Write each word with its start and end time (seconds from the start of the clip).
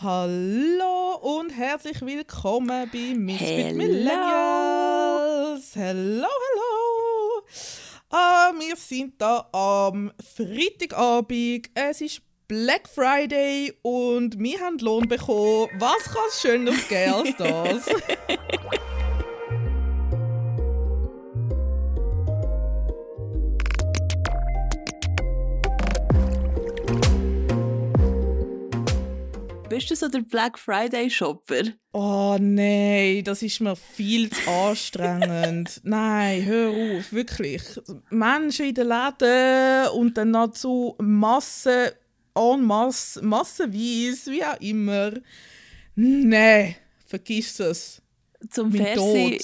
Hallo 0.00 1.16
und 1.22 1.50
herzlich 1.50 2.00
willkommen 2.02 2.88
bei 2.92 3.14
Misfit. 3.16 3.74
Millennials. 3.74 4.14
Hello, 5.74 6.28
hello. 6.28 7.42
Ah, 8.08 8.52
wir 8.56 8.76
sind 8.76 9.20
da 9.20 9.48
am 9.50 10.12
Freitagabend. 10.36 11.68
Es 11.74 12.00
ist 12.00 12.22
Black 12.46 12.88
Friday 12.88 13.76
und 13.82 14.38
wir 14.38 14.60
haben 14.60 14.78
Lohn 14.78 15.08
bekommen. 15.08 15.68
Was 15.80 16.04
kann 16.04 16.22
es 16.28 16.42
Schöneres 16.42 16.86
geben 16.86 17.14
als 17.14 17.34
das? 17.86 17.88
Bist 29.78 29.92
du 29.92 29.94
so 29.94 30.08
der 30.08 30.22
Black 30.22 30.58
Friday 30.58 31.08
Shopper? 31.08 31.62
Oh 31.92 32.36
nein, 32.40 33.22
das 33.22 33.42
ist 33.42 33.60
mir 33.60 33.76
viel 33.76 34.28
zu 34.28 34.50
anstrengend. 34.50 35.80
nein, 35.84 36.44
hör 36.44 36.70
auf, 36.70 37.12
wirklich. 37.12 37.62
Menschen 38.10 38.66
in 38.66 38.74
den 38.74 38.88
Läden 38.88 39.88
und 39.90 40.16
dann 40.16 40.32
noch 40.32 40.50
zu 40.50 40.96
Massen, 40.98 41.90
en 42.34 42.64
masse, 42.64 43.24
massenweise, 43.24 44.32
wie 44.32 44.44
auch 44.44 44.60
immer. 44.60 45.12
Nein, 45.94 46.74
vergiss 47.06 47.60
es. 47.60 48.02
Zum 48.50 48.72
Fernsehen. 48.72 49.38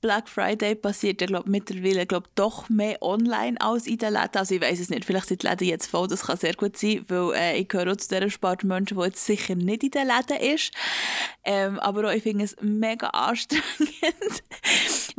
Black 0.00 0.28
Friday 0.28 0.74
passiert 0.74 1.20
ja 1.20 1.26
glaub, 1.26 1.46
mittlerweile 1.46 2.06
glaub, 2.06 2.34
doch 2.34 2.68
mehr 2.68 3.00
online 3.02 3.60
als 3.60 3.86
in 3.86 3.98
den 3.98 4.12
Läden. 4.12 4.36
Also 4.36 4.54
ich 4.54 4.60
weiß 4.60 4.78
es 4.78 4.90
nicht, 4.90 5.04
vielleicht 5.04 5.28
sind 5.28 5.42
die 5.42 5.46
Läden 5.46 5.68
jetzt 5.68 5.86
voll, 5.86 6.06
das 6.06 6.22
kann 6.22 6.36
sehr 6.36 6.54
gut 6.54 6.76
sein, 6.76 7.04
weil 7.08 7.34
äh, 7.34 7.58
ich 7.58 7.68
gehöre 7.68 7.92
auch 7.92 7.96
zu 7.96 8.08
dieser 8.08 8.30
Sparte 8.30 8.66
Menschen, 8.66 8.98
die 8.98 9.04
jetzt 9.04 9.24
sicher 9.24 9.54
nicht 9.54 9.82
in 9.82 9.90
den 9.90 10.08
Läden 10.08 10.54
ist. 10.54 10.72
Ähm, 11.44 11.78
aber 11.80 12.08
auch, 12.08 12.12
ich 12.12 12.22
finde 12.22 12.44
es 12.44 12.56
mega 12.60 13.08
anstrengend, 13.08 13.64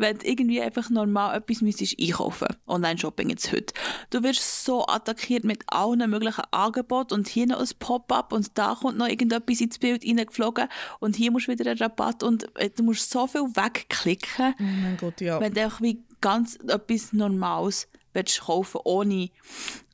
wenn 0.02 0.18
du 0.18 0.28
irgendwie 0.28 0.62
einfach 0.62 0.90
normal 0.90 1.38
etwas 1.38 1.62
müsstest 1.62 1.96
einkaufen 2.00 2.48
Online-Shopping 2.68 3.30
jetzt 3.30 3.52
heute. 3.52 3.74
Du 4.10 4.24
wirst 4.24 4.66
so 4.66 4.86
attackiert 4.88 5.44
mit 5.44 5.64
allen 5.68 6.10
möglichen 6.10 6.44
Angeboten 6.52 7.14
und 7.14 7.28
hier 7.28 7.48
noch 7.48 7.60
ein 7.60 7.70
Pop-up 7.80 8.34
und 8.34 8.58
da 8.58 8.76
kommt 8.80 8.98
noch 8.98 9.08
irgendetwas 9.08 9.62
ins 9.62 9.80
Bild 9.80 10.04
reingeflogen 10.06 10.68
und 11.00 11.16
hier 11.16 11.32
musst 11.32 11.48
du 11.48 11.52
wieder 11.54 11.70
einen 11.70 11.80
Rabatt 11.80 12.24
und 12.24 12.54
äh, 12.58 12.70
du 12.70 12.84
musst 12.84 13.10
so 13.10 13.28
viel 13.28 13.44
wegklicken, 13.44 14.56
Oh 14.60 14.64
mein 14.64 14.98
Gott, 14.98 15.22
ja. 15.22 15.40
wenn 15.40 15.54
du 15.54 15.64
einfach 15.64 15.82
wie 15.82 16.04
ganz 16.20 16.58
etwas 16.68 17.14
Normales 17.14 17.88
willst 18.14 18.42
kaufen 18.42 18.82
ohne 18.84 19.30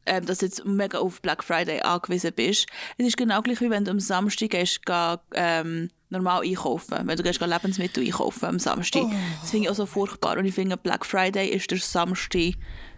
ähm, 0.07 0.25
dass 0.25 0.37
du 0.37 0.45
jetzt 0.45 0.65
mega 0.65 0.99
auf 0.99 1.21
Black 1.21 1.43
Friday 1.43 1.81
angewiesen 1.81 2.31
bist. 2.33 2.67
Es 2.97 3.05
ist 3.05 3.17
genau 3.17 3.41
gleich, 3.41 3.59
wie 3.59 3.69
wenn 3.69 3.83
du 3.83 3.91
am 3.91 3.99
Samstag 3.99 4.51
gehst, 4.51 4.85
geh, 4.85 5.15
ähm, 5.33 5.89
normal 6.09 6.43
einkaufen. 6.43 6.97
Wenn 7.05 7.17
du 7.17 7.23
gehst, 7.23 7.39
geh 7.39 7.45
Lebensmittel 7.45 8.03
einkaufen 8.03 8.45
am 8.45 8.59
Samstag. 8.59 9.03
Das 9.41 9.51
finde 9.51 9.65
ich 9.65 9.71
auch 9.71 9.75
so 9.75 9.85
furchtbar. 9.85 10.37
Und 10.37 10.45
ich 10.45 10.55
finde, 10.55 10.77
Black 10.77 11.05
Friday 11.05 11.49
ist 11.49 11.71
der 11.71 11.79
Samstag 11.79 12.53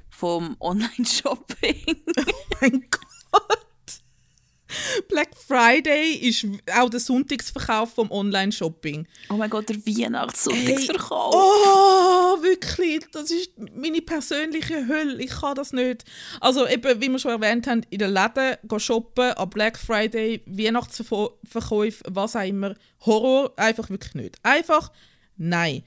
vom 0.10 0.56
Online-Shopping. 0.60 1.86
mein 2.62 2.86
Gott. 2.90 3.69
Black 5.10 5.30
Friday 5.36 6.14
ist 6.16 6.46
auch 6.78 6.90
der 6.90 7.00
Sonntagsverkauf 7.00 7.94
vom 7.94 8.12
Online-Shopping. 8.12 9.08
oh 9.30 9.34
mein 9.34 9.50
Gott, 9.50 9.70
der 9.70 9.78
Weihnachtssonntagsverkauf. 9.78 11.34
Oh, 11.36 12.42
wirklich, 12.44 13.06
das 13.12 13.32
ist 13.32 13.52
meine 13.76 14.02
persönliche 14.02 14.88
Hölle. 14.88 15.22
Ich 15.22 15.32
kann 15.32 15.56
das 15.56 15.74
nicht. 15.74 16.06
Also 16.40 16.68
eben, 16.68 17.02
wie 17.02 17.10
wir 17.10 17.20
schon 17.20 17.32
erwähnt 17.32 17.68
haben, 17.68 17.82
in 17.90 18.00
den 18.00 18.12
Läden 18.12 18.58
gehen 18.64 18.80
shoppen, 18.80 19.34
am 19.36 19.50
Black 19.50 19.78
Friday, 19.78 20.42
Weihnachtsverkäufe, 20.46 22.04
was 22.10 22.36
auch 22.36 22.46
immer. 22.46 22.76
Horror, 23.06 23.54
einfach 23.58 23.90
wirklich 23.90 24.14
nicht. 24.16 24.38
Einfach 24.44 24.92
nein. 25.38 25.84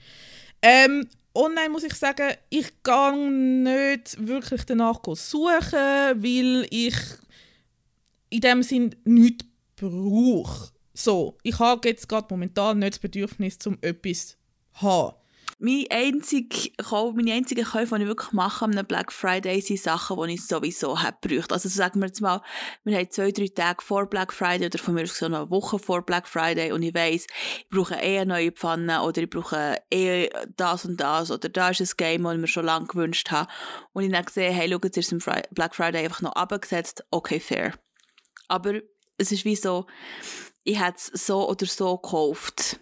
Ähm, 0.61 1.09
online 1.35 1.71
muss 1.71 1.85
ich 1.85 1.95
sagen, 1.95 2.35
ich 2.51 2.83
gehe 2.83 3.17
nicht 3.17 4.27
wirklich 4.27 4.65
danach 4.65 5.01
suchen, 5.05 5.73
weil 5.73 6.67
ich 6.71 6.95
in 8.33 8.41
dem 8.41 8.63
Sinn 8.63 8.95
nichts 9.05 9.45
brauche. 9.77 10.73
So, 10.95 11.39
ich 11.43 11.59
habe 11.59 11.89
jetzt 11.89 12.09
gerade 12.09 12.27
momentan 12.31 12.79
nicht 12.79 12.95
das 12.95 12.99
Bedürfnis, 12.99 13.59
um 13.67 13.79
etwas 13.83 14.29
zu 14.29 14.37
haben. 14.83 15.17
Meine 15.59 15.87
einzige, 15.91 16.71
Kauf- 16.83 17.15
meine 17.15 17.35
einzigen 17.35 17.65
Käufe, 17.65 17.95
die 17.97 18.03
ich 18.03 18.09
wirklich 18.09 18.33
mache 18.33 18.65
am 18.65 18.73
Black 18.73 19.13
Friday, 19.13 19.61
sind 19.61 19.79
Sachen, 19.79 20.17
die 20.27 20.35
ich 20.35 20.45
sowieso 20.45 21.01
habe. 21.01 21.45
Also 21.51 21.69
sagen 21.69 22.01
wir 22.01 22.07
jetzt 22.07 22.21
mal, 22.21 22.43
wir 22.85 22.97
haben 22.97 23.11
zwei, 23.11 23.31
drei 23.31 23.47
Tage 23.47 23.83
vor 23.83 24.07
Black 24.07 24.33
Friday 24.33 24.67
oder 24.67 24.79
von 24.79 24.95
mir 24.95 25.05
aus 25.05 25.17
so 25.17 25.27
eine 25.27 25.51
Woche 25.51 25.79
vor 25.79 26.03
Black 26.03 26.27
Friday 26.27 26.73
und 26.73 26.83
ich 26.83 26.95
weiss, 26.95 27.27
ich 27.59 27.69
brauche 27.71 27.95
eh 27.95 28.19
eine 28.19 28.27
neue 28.27 28.51
Pfanne 28.51 29.03
oder 29.03 29.23
ich 29.23 29.31
brauche 29.31 29.77
eh 29.93 30.31
das 30.57 30.85
und 30.85 31.01
das 31.01 31.31
oder 31.31 31.49
da 31.49 31.69
ist 31.69 31.81
ein 31.81 31.97
Game, 31.97 32.25
das 32.25 32.35
ich 32.35 32.41
mir 32.41 32.49
schon 32.49 32.65
lange 32.65 32.87
gewünscht 32.87 33.31
habe. 33.31 33.51
Und 33.93 34.05
ich 34.05 34.11
dann 34.11 34.27
sehe, 34.27 34.51
hey, 34.51 34.69
schau, 34.69 34.81
jetzt 34.83 34.97
ist 34.97 35.13
es 35.13 35.23
Fri 35.23 35.43
Black 35.53 35.77
Friday 35.77 36.05
einfach 36.05 36.23
noch 36.23 36.33
abgesetzt, 36.33 37.05
okay, 37.11 37.39
fair. 37.39 37.73
Aber 38.53 38.83
es 39.17 39.33
ist 39.33 39.47
wie 39.47 39.57
so, 39.57 39.87
ich 40.63 40.79
hätte 40.79 40.99
es 41.15 41.27
so 41.27 41.49
oder 41.49 41.65
so 41.65 41.97
gekauft. 41.97 42.79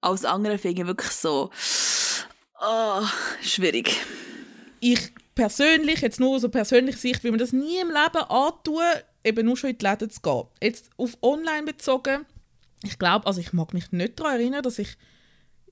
Als 0.00 0.24
andere 0.24 0.58
finde 0.58 0.82
ich 0.82 0.86
wirklich 0.88 1.12
so, 1.12 1.52
oh, 2.60 3.02
schwierig. 3.40 3.96
Ich 4.80 5.12
persönlich, 5.36 6.00
jetzt 6.00 6.18
nur 6.18 6.40
so 6.40 6.48
persönlich 6.48 6.96
Sicht, 6.96 7.22
will 7.22 7.30
mir 7.30 7.38
das 7.38 7.52
nie 7.52 7.78
im 7.78 7.86
Leben 7.86 8.24
antun, 8.28 8.82
eben 9.22 9.46
nur 9.46 9.56
schon 9.56 9.70
in 9.70 9.78
die 9.78 9.84
Läden 9.84 10.10
zu 10.10 10.20
gehen. 10.20 10.48
Jetzt 10.60 10.90
auf 10.96 11.16
online 11.22 11.62
bezogen, 11.62 12.26
ich 12.82 12.98
glaube, 12.98 13.28
also 13.28 13.40
ich 13.40 13.52
mag 13.52 13.72
mich 13.74 13.92
nicht 13.92 14.18
daran 14.18 14.40
erinnern, 14.40 14.64
dass 14.64 14.80
ich 14.80 14.96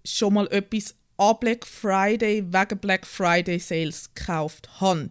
schon 0.04 0.34
mal 0.34 0.46
etwas 0.52 0.94
an 1.16 1.36
Black 1.40 1.66
Friday 1.66 2.44
wegen 2.52 2.78
Black 2.78 3.04
Friday 3.04 3.58
Sales 3.58 4.14
gekauft 4.14 4.80
habe. 4.80 5.10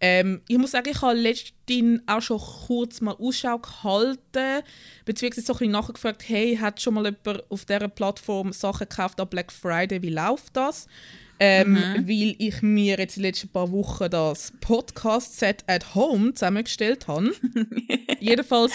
Ähm, 0.00 0.40
ich 0.48 0.56
muss 0.56 0.70
sagen, 0.70 0.88
ich 0.90 1.02
habe 1.02 1.14
letztens 1.14 2.00
auch 2.06 2.22
schon 2.22 2.38
kurz 2.38 3.00
mal 3.02 3.16
Ausschau 3.18 3.58
gehalten, 3.58 4.62
beziehungsweise 5.04 5.46
so 5.46 5.52
ein 5.52 5.58
bisschen 5.58 5.72
nachgefragt, 5.72 6.22
hey, 6.26 6.56
hat 6.56 6.80
schon 6.80 6.94
mal 6.94 7.04
jemand 7.04 7.50
auf 7.50 7.66
dieser 7.66 7.88
Plattform 7.88 8.52
Sachen 8.52 8.88
gekauft 8.88 9.20
an 9.20 9.28
Black 9.28 9.52
Friday, 9.52 10.00
wie 10.00 10.10
läuft 10.10 10.56
das? 10.56 10.86
Ähm, 11.38 11.76
Weil 11.76 12.34
ich 12.38 12.60
mir 12.60 12.98
jetzt 12.98 13.16
die 13.16 13.22
letzten 13.22 13.48
paar 13.48 13.70
Wochen 13.72 14.10
das 14.10 14.52
Podcast-Set 14.60 15.64
at 15.66 15.94
Home 15.94 16.34
zusammengestellt 16.34 17.08
habe. 17.08 17.32
Jedenfalls 18.20 18.72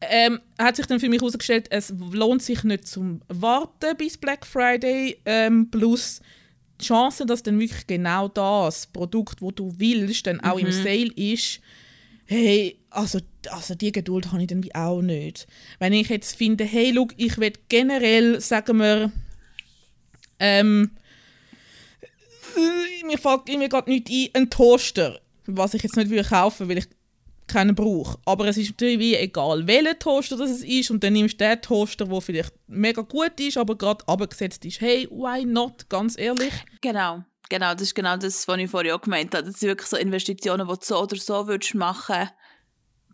ähm, 0.00 0.40
hat 0.58 0.76
sich 0.76 0.86
dann 0.86 1.00
für 1.00 1.08
mich 1.08 1.20
herausgestellt, 1.20 1.66
es 1.70 1.92
lohnt 2.12 2.42
sich 2.42 2.64
nicht 2.64 2.86
zum 2.86 3.20
Warten 3.28 3.96
bis 3.96 4.16
Black 4.16 4.46
Friday. 4.46 5.20
Ähm, 5.24 5.70
plus 5.70 6.20
die 6.84 6.88
Chance, 6.88 7.26
dass 7.26 7.42
dann 7.42 7.58
wirklich 7.58 7.86
genau 7.86 8.28
das 8.28 8.86
Produkt, 8.86 9.40
wo 9.40 9.50
du 9.50 9.74
willst, 9.78 10.26
dann 10.26 10.40
auch 10.40 10.58
im 10.58 10.70
Sale 10.70 11.12
ist, 11.16 11.60
hey, 12.26 12.78
also, 12.90 13.20
also 13.50 13.74
die 13.74 13.92
Geduld 13.92 14.32
habe 14.32 14.42
ich 14.42 14.48
dann 14.48 14.62
wie 14.62 14.74
auch 14.74 15.02
nicht. 15.02 15.46
Wenn 15.78 15.92
ich 15.92 16.08
jetzt 16.08 16.36
finde, 16.36 16.64
hey, 16.64 16.90
look, 16.90 17.14
ich 17.16 17.38
will 17.38 17.52
generell, 17.68 18.40
sagen 18.40 18.78
wir, 18.78 19.12
ähm, 20.38 20.90
äh, 22.56 23.06
mir 23.06 23.18
fällt 23.18 23.48
mir 23.48 23.68
gerade 23.68 23.90
nicht 23.90 24.08
ein, 24.08 24.42
ein 24.42 24.50
Toaster, 24.50 25.20
was 25.46 25.74
ich 25.74 25.82
jetzt 25.82 25.96
nicht 25.96 26.10
würde 26.10 26.28
kaufen, 26.28 26.68
weil 26.68 26.78
ich 26.78 26.86
keinen 27.46 27.74
brauche. 27.74 28.18
Aber 28.24 28.46
es 28.46 28.56
ist 28.56 28.70
natürlich 28.70 28.98
wie 28.98 29.14
egal, 29.16 29.66
welcher 29.66 29.98
Toaster 29.98 30.36
das 30.36 30.50
es 30.50 30.62
ist 30.62 30.90
und 30.90 31.02
dann 31.04 31.12
nimmst 31.12 31.40
du 31.40 31.44
den 31.44 31.60
Toaster, 31.60 32.06
der 32.06 32.20
vielleicht 32.20 32.52
mega 32.66 33.02
gut 33.02 33.38
ist, 33.40 33.56
aber 33.56 33.76
gerade 33.76 34.06
abgesetzt 34.08 34.64
ist. 34.64 34.80
Hey, 34.80 35.06
why 35.10 35.44
not? 35.44 35.88
Ganz 35.88 36.18
ehrlich. 36.18 36.52
Genau, 36.80 37.22
genau, 37.48 37.72
das 37.74 37.82
ist 37.82 37.94
genau 37.94 38.16
das, 38.16 38.46
was 38.48 38.58
ich 38.58 38.70
vorhin 38.70 38.92
auch 38.92 39.00
gemeint 39.00 39.34
habe. 39.34 39.44
Das 39.46 39.60
sind 39.60 39.68
wirklich 39.68 39.88
so 39.88 39.96
Investitionen, 39.96 40.66
die 40.66 40.74
du 40.74 40.80
so 40.82 40.98
oder 41.02 41.16
so 41.16 41.46
würdest 41.46 41.74
machen 41.74 42.28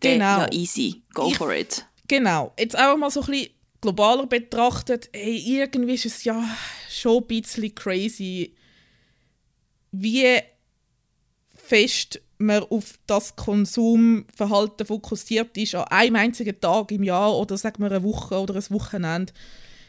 dann, 0.03 0.13
Genau. 0.13 0.39
Ja, 0.39 0.53
easy, 0.53 1.03
go 1.13 1.29
Ich- 1.29 1.37
for 1.37 1.53
it. 1.53 1.85
Genau. 2.09 2.53
Jetzt 2.59 2.75
einfach 2.75 2.97
mal 2.97 3.11
so 3.11 3.21
ein 3.21 3.27
bisschen 3.27 3.51
globaler 3.81 4.27
betrachtet. 4.27 5.11
Hey, 5.13 5.37
irgendwie 5.61 5.95
ist 5.95 6.07
es 6.07 6.25
ja 6.25 6.43
schon 6.89 7.19
ein 7.23 7.27
bisschen 7.27 7.75
crazy, 7.75 8.55
wie 9.93 10.39
fest 11.55 12.21
man 12.41 12.63
auf 12.65 12.95
das 13.07 13.37
Konsumverhalten 13.37 14.87
fokussiert 14.87 15.57
ist 15.57 15.75
an 15.75 15.85
einem 15.85 16.17
einzigen 16.17 16.59
Tag 16.61 16.91
im 16.91 17.03
Jahr 17.03 17.37
oder 17.37 17.57
sagen 17.57 17.83
wir 17.83 17.91
eine 17.91 18.03
Woche 18.03 18.39
oder 18.41 18.55
ein 18.55 18.71
Wochenende. 18.71 19.33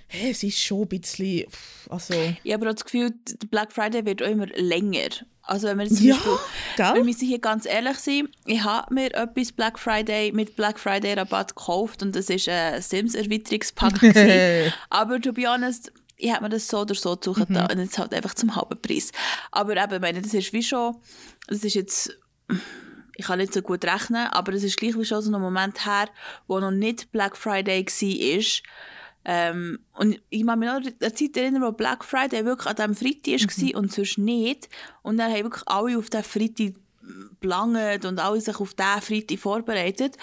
Hey, 0.07 0.31
es 0.31 0.43
ist 0.43 0.59
schon 0.59 0.81
ein 0.81 0.87
bisschen, 0.89 1.45
also... 1.89 2.13
Ich 2.43 2.51
habe 2.53 2.65
das 2.65 2.83
Gefühl, 2.83 3.13
der 3.25 3.47
Black 3.47 3.71
Friday 3.71 4.05
wird 4.05 4.21
auch 4.21 4.27
immer 4.27 4.47
länger. 4.47 5.07
Also 5.43 5.67
wenn 5.67 5.77
wir 5.77 5.85
jetzt 5.85 5.97
zum 5.97 6.07
Ja, 6.07 6.15
Beispiel, 6.15 6.37
gell? 6.75 6.93
wir 6.95 7.03
müssen 7.05 7.27
hier 7.27 7.39
ganz 7.39 7.65
ehrlich 7.65 7.97
sein, 7.97 8.27
ich 8.45 8.61
habe 8.63 8.93
mir 8.93 9.13
etwas 9.13 9.53
Black 9.53 9.79
Friday 9.79 10.33
mit 10.33 10.57
Black 10.57 10.79
Friday 10.79 11.13
Rabatt 11.13 11.55
gekauft 11.55 12.03
und 12.03 12.13
das 12.15 12.29
ist 12.29 12.49
ein 12.49 12.81
Sims-Erweiterungspack. 12.81 13.99
gewesen. 14.01 14.73
aber 14.89 15.21
to 15.21 15.31
be 15.31 15.47
honest, 15.47 15.91
ich 16.17 16.31
habe 16.31 16.43
mir 16.43 16.49
das 16.49 16.67
so 16.67 16.79
oder 16.81 16.93
so 16.93 17.15
zugetan 17.15 17.71
und 17.71 17.79
jetzt 17.79 17.97
halt 17.97 18.13
einfach 18.13 18.35
zum 18.35 18.55
halben 18.55 18.79
Preis. 18.81 19.11
Aber 19.51 19.75
eben, 19.75 19.93
ich 19.93 20.01
meine, 20.01 20.21
das 20.21 20.33
ist 20.33 20.53
wie 20.53 20.61
schon, 20.61 20.97
das 21.47 21.63
ist 21.63 21.73
jetzt 21.73 22.17
ich 23.15 23.27
kann 23.27 23.39
nicht 23.39 23.53
so 23.53 23.61
gut 23.61 23.85
rechnen, 23.85 24.27
aber 24.27 24.53
es 24.53 24.63
ist 24.63 24.77
gleich 24.77 24.97
wie 24.97 25.05
schon 25.05 25.21
so 25.21 25.31
ein 25.31 25.41
Moment 25.41 25.85
her, 25.85 26.09
wo 26.47 26.59
noch 26.59 26.71
nicht 26.71 27.11
Black 27.11 27.37
Friday 27.37 27.85
war. 27.85 28.43
Ähm, 29.23 29.79
und 29.93 30.19
ich 30.29 30.45
kann 30.45 30.59
mich 30.59 30.67
noch 30.67 30.77
an 30.77 30.83
die 30.99 31.13
Zeit 31.13 31.37
erinnern, 31.37 31.61
wo 31.61 31.71
Black 31.71 32.03
Friday 32.03 32.43
wirklich 32.45 32.67
an 32.67 32.75
diesem 32.75 32.95
Freitag 32.95 33.47
war 33.47 33.65
mhm. 33.65 33.75
und 33.75 33.91
sonst 33.93 34.17
nicht. 34.17 34.69
Und 35.03 35.17
dann 35.17 35.31
haben 35.31 35.43
wirklich 35.43 35.67
alle 35.67 35.97
auf 35.97 36.09
diesen 36.09 36.23
Freitag 36.23 36.73
gelangt 37.39 38.05
und 38.05 38.19
alle 38.19 38.41
sich 38.41 38.59
auf 38.59 38.73
diesen 38.73 39.01
Freitag 39.01 39.39
vorbereitet. 39.39 40.17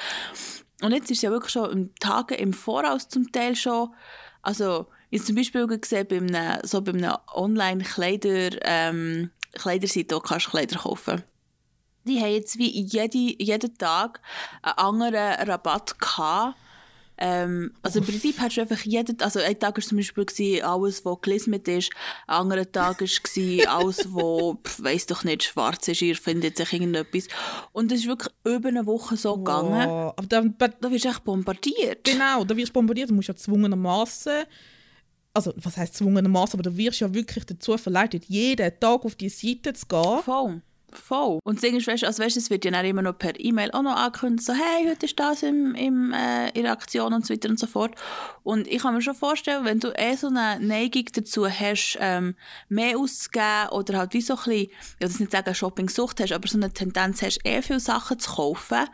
Und 0.81 0.93
jetzt 0.93 1.11
ist 1.11 1.19
es 1.19 1.23
ja 1.23 1.31
wirklich 1.31 1.53
schon 1.53 1.91
Tage 2.01 2.35
im 2.35 2.53
Voraus 2.53 3.09
zum 3.09 3.31
Teil 3.31 3.55
schon, 3.57 3.95
also 4.43 4.87
ich 5.11 5.25
zum 5.25 5.37
Beispiel 5.37 5.67
gesehen, 5.67 6.07
bei 6.09 6.19
einem, 6.19 6.61
so 6.65 6.83
bei 6.83 6.93
einem 6.93 7.17
Online-Kleider, 7.35 8.59
ähm, 8.63 9.31
Kleiderseite, 9.55 10.21
kannst 10.21 10.47
du 10.47 10.51
Kleider 10.51 10.79
kaufen 10.79 11.23
Die 12.09 12.21
haben 12.21 12.33
jetzt 12.33 12.59
wie 12.59 12.81
jede, 12.81 13.19
jeden 13.19 13.79
Tag 13.79 14.21
einen 14.63 14.79
anderen 14.79 15.49
Rabatt 15.49 15.99
gehabt. 15.99 16.57
Ähm, 17.21 17.73
also 17.83 17.99
im 17.99 18.05
Prinzip 18.05 18.39
hast 18.39 18.57
du 18.57 18.61
einfach 18.61 18.81
jeden, 18.83 19.21
also 19.21 19.41
ein 19.41 19.59
Tag 19.59 19.77
war 19.77 19.83
zum 19.83 19.99
Beispiel 19.99 20.25
gewesen, 20.25 20.65
alles, 20.65 21.05
was 21.05 21.21
gelismet 21.21 21.67
ist, 21.67 21.91
ein 22.29 22.37
anderer 22.37 22.71
Tag 22.71 23.01
war 23.01 23.77
alles, 23.77 24.07
was, 24.13 24.85
weiss 24.85 25.07
doch 25.07 25.25
nicht, 25.25 25.43
schwarz 25.43 25.89
ist, 25.89 26.01
ihr 26.01 26.15
findet 26.15 26.57
sich 26.57 26.73
irgendetwas. 26.73 27.27
Und 27.73 27.91
es 27.91 28.01
ist 28.01 28.07
wirklich 28.07 28.33
über 28.45 28.69
eine 28.69 28.87
Woche 28.87 29.17
so 29.17 29.31
wow. 29.31 29.39
gegangen. 29.39 29.89
Aber 29.89 30.27
dann, 30.29 30.55
da 30.59 30.91
wirst 30.93 31.05
du 31.05 31.09
echt 31.09 31.25
bombardiert. 31.25 32.05
Genau, 32.05 32.45
da 32.45 32.57
wirst 32.57 32.69
du 32.69 32.75
bombardiert, 32.75 33.11
du 33.11 33.15
musst 33.15 33.29
ja 33.29 33.35
zwungenermaßen 33.35 34.45
also 35.35 35.53
was 35.57 35.77
heißt 35.77 35.95
zwungenermaßen, 35.95 36.59
aber 36.59 36.69
du 36.69 36.77
wirst 36.77 36.99
ja 36.99 37.15
wirklich 37.15 37.45
dazu 37.45 37.77
verleitet, 37.79 38.25
jeden 38.25 38.73
Tag 38.81 39.05
auf 39.05 39.15
die 39.15 39.29
Seite 39.29 39.73
zu 39.73 39.87
gehen. 39.87 40.23
Voll. 40.25 40.63
Voll. 40.91 41.39
Und 41.45 41.57
das 41.57 41.63
Ding 41.63 41.77
ist, 41.77 41.87
weißt, 41.87 42.05
also 42.05 42.23
weißt, 42.23 42.37
es 42.39 42.49
wird 42.49 42.65
ja 42.65 42.71
dann 42.71 42.85
immer 42.87 43.03
noch 43.03 43.19
per 43.19 43.39
E-Mail 43.39 43.71
auch 43.73 43.83
noch 43.83 43.97
angekündigt, 43.97 44.47
so, 44.47 44.55
hey, 44.55 44.89
heute 44.89 45.05
ist 45.05 45.21
das 45.21 45.43
im, 45.43 45.75
im, 45.75 46.15
äh, 46.15 46.49
in 46.51 46.63
der 46.63 46.73
Aktion 46.73 47.13
und 47.13 47.27
so 47.27 47.35
weiter 47.35 47.51
und 47.51 47.59
so 47.59 47.67
fort. 47.67 47.95
Und 48.43 48.67
ich 48.67 48.83
kann 48.83 48.95
mir 48.95 49.03
schon 49.03 49.15
vorstellen, 49.15 49.67
wenn 49.67 49.81
du 49.81 49.93
eh 49.95 50.17
so 50.17 50.29
eine 50.29 50.59
Neigung 50.61 51.05
dazu 51.13 51.47
hast, 51.47 51.99
ähm, 52.01 52.37
mehr 52.71 52.99
auszugeben 52.99 53.69
oder 53.73 53.99
halt 53.99 54.15
wie 54.15 54.23
so 54.23 54.35
ein 54.35 54.39
bisschen, 54.39 54.71
ich 54.99 55.01
will 55.01 55.17
nicht 55.19 55.33
sagen 55.33 55.55
Shopping-Sucht 55.55 56.21
hast, 56.21 56.33
aber 56.33 56.49
so 56.49 56.57
eine 56.57 56.73
Tendenz 56.73 57.21
hast, 57.21 57.41
eh 57.45 57.61
viele 57.61 57.81
Sachen 57.81 58.19
zu 58.19 58.31
kaufen, 58.31 58.89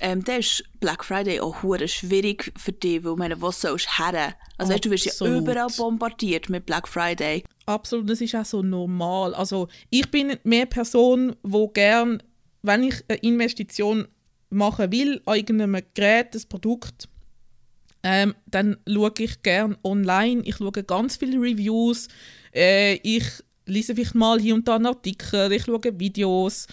ähm, 0.00 0.24
dann 0.24 0.40
ist 0.40 0.64
Black 0.80 1.04
Friday 1.04 1.40
auch 1.40 1.62
hure 1.62 1.88
schwierig 1.88 2.52
für 2.56 2.72
dich, 2.72 3.04
weil 3.04 3.16
meine, 3.16 3.40
was 3.42 3.60
sollst 3.60 3.86
du 3.86 4.04
her? 4.04 4.34
Also 4.56 4.72
weißt, 4.72 4.84
du 4.84 4.90
wirst 4.90 5.20
ja 5.20 5.26
überall 5.26 5.68
bombardiert 5.76 6.48
mit 6.48 6.66
Black 6.66 6.86
Friday. 6.86 7.44
Absolut, 7.66 8.08
das 8.08 8.20
ist 8.20 8.34
auch 8.34 8.44
so 8.44 8.62
normal. 8.62 9.34
Also 9.34 9.68
ich 9.90 10.10
bin 10.10 10.36
mehr 10.44 10.66
Person, 10.66 11.36
wo 11.42 11.68
gern, 11.68 12.22
wenn 12.62 12.84
ich 12.84 13.04
eine 13.08 13.18
Investition 13.18 14.08
machen 14.50 14.90
will 14.92 15.20
irgendeinem 15.26 15.82
Gerät, 15.94 16.34
das 16.34 16.46
Produkt, 16.46 17.08
ähm, 18.02 18.34
dann 18.46 18.76
schaue 18.88 19.12
ich 19.18 19.42
gerne 19.42 19.76
online. 19.82 20.42
Ich 20.44 20.56
schaue 20.56 20.84
ganz 20.84 21.16
viele 21.16 21.38
Reviews. 21.38 22.08
Äh, 22.54 22.94
ich 23.02 23.24
lese 23.66 23.94
vielleicht 23.94 24.14
mal 24.14 24.40
hier 24.40 24.54
und 24.54 24.66
da 24.68 24.76
einen 24.76 24.86
Artikel. 24.86 25.52
Ich 25.52 25.64
schaue 25.64 25.98
Videos. 25.98 26.66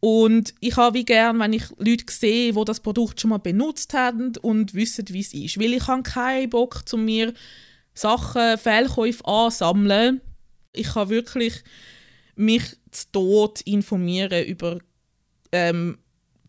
Und 0.00 0.54
ich 0.60 0.76
habe 0.76 0.98
wie 0.98 1.04
gern, 1.04 1.38
wenn 1.38 1.52
ich 1.52 1.64
Leute 1.76 2.04
sehe, 2.10 2.54
die 2.54 2.64
das 2.64 2.80
Produkt 2.80 3.20
schon 3.20 3.30
mal 3.30 3.38
benutzt 3.38 3.92
haben 3.92 4.32
und 4.40 4.72
wissen, 4.74 5.04
wie 5.10 5.20
es 5.20 5.34
ist. 5.34 5.60
Weil 5.60 5.74
ich 5.74 5.86
habe 5.86 6.02
keinen 6.02 6.48
Bock, 6.48 6.88
zu 6.88 6.96
mir 6.96 7.34
Sachen, 7.92 8.56
Fehlkäufe 8.56 9.24
ansammeln. 9.26 10.22
Ich 10.72 10.94
kann 10.94 11.10
wirklich 11.10 11.62
mich 12.34 12.62
zu 12.90 13.12
Tod 13.12 13.60
informieren 13.62 14.46
über 14.46 14.78
ähm, 15.52 15.98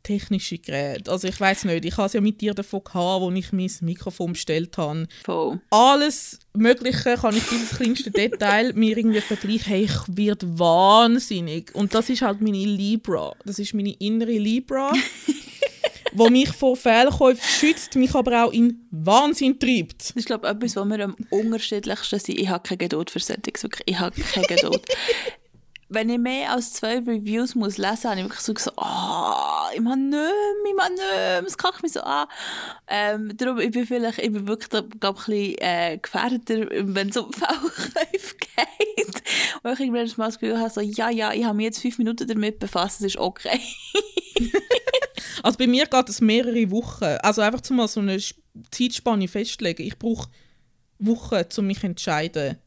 technische 0.03 0.57
Geräte. 0.57 1.11
Also 1.11 1.27
ich 1.27 1.39
weiß 1.39 1.65
nicht, 1.65 1.85
ich 1.85 1.97
habe 1.97 2.07
es 2.07 2.13
ja 2.13 2.21
mit 2.21 2.41
dir 2.41 2.53
davon 2.53 2.83
gehabt, 2.83 3.21
wo 3.21 3.31
ich 3.31 3.51
mein 3.51 3.71
Mikrofon 3.81 4.33
bestellt 4.33 4.77
habe. 4.77 5.07
Voll. 5.23 5.59
Alles 5.69 6.39
Mögliche 6.53 7.15
kann 7.15 7.35
ich 7.35 7.51
ins 7.51 7.69
kleinste 7.71 8.11
Detail 8.11 8.73
mir 8.75 8.97
irgendwie 8.97 9.21
vergleichen. 9.21 9.65
Hey, 9.65 9.83
ich 9.83 9.97
werde 10.07 10.59
wahnsinnig. 10.59 11.73
Und 11.73 11.93
das 11.93 12.09
ist 12.09 12.21
halt 12.21 12.41
meine 12.41 12.57
Libra. 12.57 13.33
Das 13.45 13.59
ist 13.59 13.73
meine 13.73 13.93
innere 13.93 14.37
Libra, 14.37 14.91
wo 16.13 16.29
mich 16.29 16.49
vor 16.49 16.75
Fehlkäufen 16.75 17.43
schützt, 17.43 17.95
mich 17.95 18.13
aber 18.15 18.45
auch 18.45 18.51
in 18.51 18.85
Wahnsinn 18.91 19.59
treibt. 19.59 20.01
Das 20.01 20.11
ist 20.11 20.25
glaube 20.25 20.47
ich 20.47 20.53
etwas, 20.53 20.75
wo 20.75 20.85
wir 20.85 21.05
am 21.05 21.15
unterschiedlichsten 21.29 22.19
sind. 22.19 22.39
Ich 22.39 22.49
habe 22.49 22.67
keine 22.67 22.79
Geduld 22.79 23.09
für 23.09 23.19
Settings, 23.19 23.63
wirklich. 23.63 23.87
Ich 23.87 23.99
habe 23.99 24.19
keine 24.21 24.47
Geduld 24.47 24.85
wenn 25.93 26.09
ich 26.09 26.19
mehr 26.19 26.53
als 26.53 26.71
zwei 26.71 26.99
Reviews 26.99 27.53
muss 27.53 27.77
lesen, 27.77 28.09
habe 28.09 28.19
ich 28.19 28.25
wirklich 28.25 28.39
so 28.39 28.53
gesagt, 28.53 28.77
oh, 28.77 29.73
ich 29.73 29.81
mache 29.81 29.97
nicht 29.97 30.31
ich 30.65 30.75
mache 30.75 30.91
nicht 30.91 31.03
mehr, 31.13 31.43
es 31.45 31.57
kackt 31.57 31.83
mich 31.83 31.91
so 31.91 32.01
an. 32.01 32.27
Ähm, 32.87 33.35
darum, 33.35 33.59
ich 33.59 33.71
bin 33.71 33.85
vielleicht, 33.85 34.19
ich 34.19 34.31
bin 34.31 34.47
wirklich, 34.47 34.69
da, 34.69 34.81
glaub, 34.81 35.17
ein 35.17 35.25
bisschen 35.25 35.57
äh, 35.59 35.97
gefährdeter, 35.97 36.67
wenn 36.71 37.09
es 37.09 37.17
um 37.17 37.31
Verkäufe 37.33 38.35
geht. 38.37 39.21
Und 39.63 39.73
ich 39.73 39.79
irgendwann 39.81 40.09
mal 40.15 40.27
das 40.27 40.39
Gefühl 40.39 40.57
habe, 40.57 40.69
so, 40.69 40.79
ja, 40.79 41.09
ja, 41.09 41.33
ich 41.33 41.43
habe 41.43 41.57
mich 41.57 41.65
jetzt 41.65 41.81
fünf 41.81 41.97
Minuten 41.97 42.25
damit 42.25 42.59
befasst, 42.59 43.01
das 43.01 43.07
ist 43.07 43.17
okay. 43.17 43.59
also 45.43 45.57
bei 45.57 45.67
mir 45.67 45.85
geht 45.87 46.09
es 46.09 46.21
mehrere 46.21 46.71
Wochen. 46.71 47.17
Also 47.21 47.41
einfach 47.41 47.69
mal 47.71 47.89
so 47.89 47.99
eine 47.99 48.17
Zeitspanne 48.71 49.27
festlegen. 49.27 49.83
Ich 49.83 49.99
brauche 49.99 50.29
Wochen, 50.99 51.43
um 51.57 51.67
mich 51.67 51.79
zu 51.79 51.85
entscheiden 51.85 52.57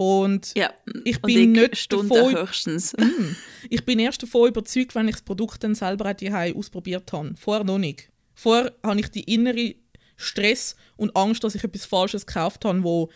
und 0.00 0.52
ja, 0.56 0.72
ich 1.04 1.20
bin 1.20 1.48
und 1.48 1.52
nicht 1.52 1.76
Stunden 1.76 2.08
davon, 2.08 2.34
höchstens. 2.34 2.94
Mm, 2.98 3.36
ich 3.68 3.84
bin 3.84 3.98
erst 3.98 4.22
davon 4.22 4.48
überzeugt, 4.48 4.94
wenn 4.94 5.08
ich 5.08 5.16
das 5.16 5.22
Produkt 5.22 5.62
dann 5.62 5.74
selber 5.74 6.14
daheim 6.14 6.56
ausprobiert 6.56 7.12
habe. 7.12 7.34
Vorher 7.38 7.64
noch 7.64 7.76
nicht. 7.76 8.08
Vorher 8.34 8.72
habe 8.82 8.98
ich 8.98 9.10
die 9.10 9.24
innere 9.24 9.74
Stress 10.16 10.74
und 10.96 11.14
Angst, 11.14 11.44
dass 11.44 11.54
ich 11.54 11.64
etwas 11.64 11.84
Falsches 11.84 12.24
gekauft 12.24 12.64
habe, 12.64 12.82
wo 12.82 13.10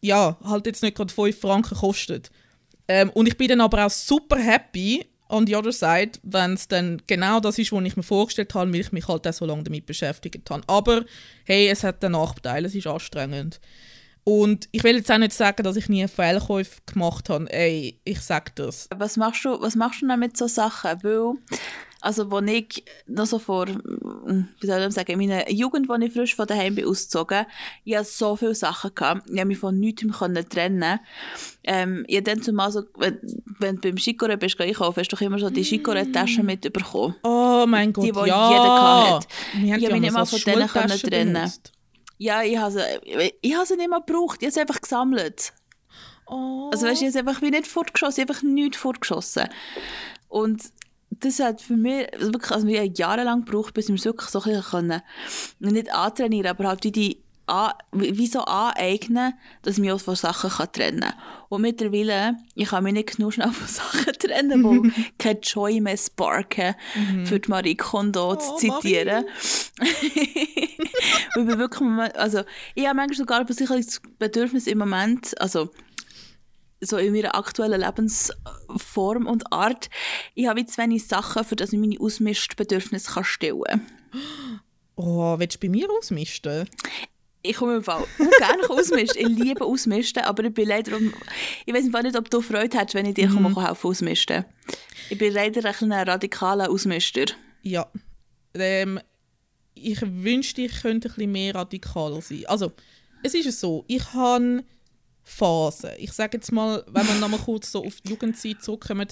ja, 0.00 0.38
halt 0.42 0.64
jetzt 0.64 0.82
nicht 0.82 0.96
gerade 0.96 1.12
5 1.12 1.38
Franken 1.38 1.76
kostet. 1.76 2.30
Ähm, 2.88 3.10
und 3.10 3.28
ich 3.28 3.36
bin 3.36 3.48
dann 3.48 3.60
aber 3.60 3.84
auch 3.84 3.90
super 3.90 4.38
happy 4.38 5.04
on 5.28 5.46
the 5.46 5.56
other 5.56 5.72
side, 5.72 6.12
wenn 6.22 6.54
es 6.54 6.68
dann 6.68 7.02
genau 7.06 7.38
das 7.38 7.58
ist, 7.58 7.70
was 7.72 7.84
ich 7.84 7.96
mir 7.98 8.02
vorgestellt 8.02 8.54
habe, 8.54 8.72
weil 8.72 8.80
ich 8.80 8.92
mich 8.92 9.08
halt 9.08 9.28
auch 9.28 9.32
so 9.34 9.44
lange 9.44 9.64
damit 9.64 9.84
beschäftigt 9.84 10.48
habe. 10.48 10.62
Aber 10.68 11.04
hey, 11.44 11.68
es 11.68 11.84
hat 11.84 12.02
einen 12.02 12.12
Nachteil, 12.12 12.64
es 12.64 12.74
ist 12.74 12.86
anstrengend. 12.86 13.60
Und 14.28 14.68
ich 14.72 14.82
will 14.82 14.96
jetzt 14.96 15.12
auch 15.12 15.18
nicht 15.18 15.32
sagen, 15.32 15.62
dass 15.62 15.76
ich 15.76 15.88
nie 15.88 16.00
einen 16.00 16.08
Fehlkäufe 16.08 16.80
gemacht 16.84 17.28
habe. 17.28 17.48
Ey, 17.48 18.00
ich 18.02 18.20
sag 18.20 18.56
das. 18.56 18.88
Was 18.92 19.16
machst 19.16 19.44
du, 19.44 19.60
was 19.60 19.76
machst 19.76 20.02
du 20.02 20.08
denn 20.08 20.18
mit 20.18 20.36
so 20.36 20.48
Sachen? 20.48 21.00
Weil, 21.04 21.34
also, 22.00 22.28
wo 22.28 22.40
ich 22.40 22.84
noch 23.06 23.26
so 23.26 23.38
vor, 23.38 23.68
wie 23.68 24.66
soll 24.66 24.82
ich 24.82 24.94
sagen, 24.94 25.12
in 25.12 25.18
meiner 25.20 25.48
Jugend, 25.48 25.88
als 25.88 26.04
ich 26.04 26.12
frisch 26.12 26.34
von 26.34 26.48
daheim 26.48 26.74
bin 26.74 26.86
ausgezogen, 26.86 27.46
ich 27.84 27.96
hatte 27.96 28.08
so 28.08 28.34
viele 28.34 28.56
Sachen 28.56 28.92
gehabt. 28.96 29.30
Ich 29.30 29.38
habe 29.38 29.46
mich 29.46 29.58
von 29.58 29.78
nichts 29.78 30.02
mehr 30.02 30.48
trennen 30.48 30.98
ähm, 31.62 32.04
Ich 32.08 32.24
dann 32.24 32.42
zumal 32.42 32.72
so, 32.72 32.82
wenn, 32.96 33.20
wenn 33.60 33.76
du 33.76 33.82
beim 33.82 33.96
Chicorée 33.96 34.36
bist, 34.36 34.60
einkaufen, 34.60 34.98
hast 34.98 35.12
du 35.12 35.14
doch 35.14 35.22
immer 35.22 35.38
so 35.38 35.50
die 35.50 35.62
mm. 35.62 36.44
mitbekommen. 36.44 37.14
Oh 37.22 37.64
mein 37.68 37.92
Gott, 37.92 38.06
die, 38.06 38.10
die 38.10 38.18
ja. 38.28 38.50
jeder 38.50 39.14
hatte. 39.14 39.28
Ich 39.62 39.72
habe 39.72 39.92
mich 39.92 40.00
nicht 40.00 40.12
mal 40.12 40.26
von 40.26 40.40
denen 40.40 40.66
trennen 40.66 41.32
benutzt. 41.32 41.72
Ja, 42.18 42.42
ich 42.42 42.56
habe 42.56 42.72
sie, 42.72 43.32
ich 43.40 43.54
habe 43.54 43.66
sie 43.66 43.76
nicht 43.76 43.90
mehr 43.90 44.00
gebraucht, 44.00 44.38
ich 44.40 44.46
habe 44.46 44.52
sie 44.52 44.60
einfach 44.60 44.80
gesammelt. 44.80 45.52
Oh. 46.26 46.70
Also 46.72 46.86
weißt 46.86 47.02
du, 47.02 47.06
ich 47.06 47.16
habe 47.16 47.28
einfach 47.28 47.42
wie 47.42 47.50
nicht 47.50 47.66
fortgeschossen, 47.66 48.22
ich 48.22 48.28
habe 48.28 48.32
einfach 48.32 48.42
nichts 48.42 48.78
fortgeschossen. 48.78 49.48
Und 50.28 50.62
das 51.10 51.38
hat 51.38 51.60
für 51.60 51.76
mich 51.76 52.08
wirklich, 52.18 52.50
also 52.50 52.66
wir 52.66 52.84
jahrelang 52.86 53.44
gebraucht, 53.44 53.74
bis 53.74 53.88
wir 53.88 53.94
es 53.94 54.04
wirklich 54.04 54.28
so 54.28 54.40
ein 54.40 54.44
bisschen 54.44 54.70
können, 54.70 55.02
nicht 55.60 55.92
antrainieren, 55.92 56.50
aber 56.50 56.68
halt 56.68 56.84
wie 56.84 56.92
die 56.92 57.25
wie 57.92 58.26
so 58.26 58.40
aneignen, 58.40 59.34
dass 59.62 59.74
ich 59.74 59.80
mich 59.80 59.92
auch 59.92 60.00
von 60.00 60.16
Sachen 60.16 60.50
kann 60.50 60.72
trennen 60.72 61.00
kann. 61.00 61.14
Und 61.48 61.62
mittlerweile, 61.62 62.36
ich 62.54 62.68
kann 62.68 62.82
mich 62.82 62.92
nicht 62.92 63.16
genug 63.16 63.34
schnell 63.34 63.52
von 63.52 63.68
Sachen 63.68 64.12
trennen, 64.18 64.64
wo 64.64 64.90
keine 65.18 65.40
Joy 65.40 65.80
mehr 65.80 65.96
sparken, 65.96 66.74
mhm. 66.94 67.26
für 67.26 67.38
die 67.38 67.48
Marie 67.48 67.76
Kondo 67.76 68.32
oh, 68.32 68.36
zu 68.36 68.56
zitieren. 68.56 69.26
Weil 71.34 71.46
wir 71.46 71.58
wirklich, 71.58 72.16
also, 72.16 72.42
ich 72.74 72.86
habe 72.86 72.96
manchmal 72.96 73.16
sogar 73.16 73.44
das 73.44 74.00
Bedürfnis 74.18 74.66
im 74.66 74.78
Moment, 74.78 75.40
also, 75.40 75.70
so 76.80 76.96
in 76.96 77.12
meiner 77.12 77.34
aktuellen 77.36 77.80
Lebensform 77.80 79.26
und 79.26 79.52
Art, 79.52 79.88
ich 80.34 80.46
habe 80.46 80.66
zu 80.66 80.78
wenig 80.78 81.06
Sachen, 81.06 81.44
für 81.44 81.56
das 81.56 81.72
ich 81.72 81.78
meine 81.78 81.98
Ausmischbedürfnisse 81.98 83.24
stellen 83.24 83.62
kann. 83.62 83.86
Oh, 84.96 85.38
willst 85.38 85.56
du 85.56 85.60
bei 85.60 85.68
mir 85.68 85.88
ausmisten? 85.90 86.68
Ich 87.48 87.56
komme 87.56 87.76
im 87.76 87.84
Fall 87.84 88.04
gerne 88.38 88.62
ausmisten. 88.70 89.20
Ich 89.20 89.28
liebe 89.28 89.64
ausmisten, 89.64 90.22
aber 90.24 90.44
ich 90.44 90.54
bin 90.54 90.68
leider, 90.68 90.92
ich 91.64 91.74
weiß 91.74 91.84
nicht, 92.02 92.16
ob 92.16 92.30
du 92.30 92.40
Freude 92.40 92.78
hättest, 92.78 92.94
wenn 92.94 93.06
ich 93.06 93.14
dir 93.14 93.28
mhm. 93.28 93.58
helfen 93.58 93.86
ausmisten. 93.88 94.44
Ich 95.10 95.18
bin 95.18 95.32
leider 95.32 95.64
ein, 95.64 95.92
ein 95.92 96.08
radikaler 96.08 96.70
Ausmister. 96.70 97.26
Ja. 97.62 97.86
Ähm, 98.54 99.00
ich 99.74 100.00
wünschte, 100.02 100.62
ich 100.62 100.82
könnte 100.82 101.08
ein 101.08 101.14
bisschen 101.14 101.32
mehr 101.32 101.54
radikaler 101.54 102.20
sein. 102.20 102.44
Also, 102.46 102.72
es 103.22 103.34
ist 103.34 103.60
so, 103.60 103.84
ich 103.88 104.12
habe 104.12 104.64
Phasen. 105.22 105.90
Ich 105.98 106.12
sage 106.12 106.38
jetzt 106.38 106.52
mal, 106.52 106.84
wenn 106.88 107.06
wir 107.06 107.14
nochmal 107.16 107.40
kurz 107.40 107.72
so 107.72 107.84
auf 107.84 108.00
die 108.00 108.10
Jugendzeit 108.10 108.62
zurückkommen, 108.62 109.08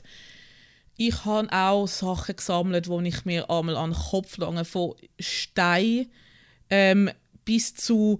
ich 0.96 1.24
habe 1.24 1.48
auch 1.50 1.88
Sachen 1.88 2.36
gesammelt, 2.36 2.88
wo 2.88 3.00
ich 3.00 3.24
mir 3.24 3.50
einmal 3.50 3.76
an 3.76 3.90
den 3.90 3.98
Kopf 3.98 4.38
lange 4.38 4.64
von 4.64 4.94
Stein 5.18 6.06
ähm, 6.70 7.10
bis 7.44 7.74
zu 7.74 8.18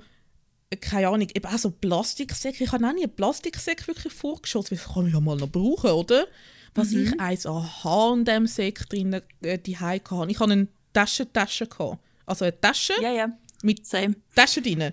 keine 0.81 1.07
Ahnung, 1.09 1.29
eben 1.33 1.47
auch 1.47 1.57
so 1.59 1.71
Plastiksäcke. 1.71 2.65
Ich 2.65 2.73
habe 2.73 2.85
auch 2.85 2.93
nie 2.93 3.05
einen 3.05 3.15
Plastiksäck 3.15 3.87
wirklich 3.87 4.13
vorgeschossen, 4.13 4.77
das 4.77 4.93
kann 4.93 5.07
ich 5.07 5.13
ja 5.15 5.21
mal 5.21 5.37
noch 5.37 5.49
brauchen, 5.49 5.91
oder? 5.91 6.27
Was 6.75 6.91
Mhm. 6.91 7.05
ich 7.15 7.21
eins 7.21 7.47
an 7.47 8.25
dem 8.25 8.47
Säck 8.49 8.89
drin 8.89 9.21
äh, 9.43 9.59
die 9.59 9.79
hatte. 9.79 10.31
Ich 10.31 10.41
hatte 10.41 10.51
eine 10.53 10.67
Taschentasche. 10.93 11.67
Gehabt. 11.69 12.01
Also 12.27 12.45
eine 12.47 12.61
Tasche 12.61 12.95
Ja, 13.01 13.13
ja. 13.13 13.29
mit 13.63 13.87
Same. 13.87 14.17
Tasche 14.35 14.61
drin. 14.63 14.81
Das 14.81 14.93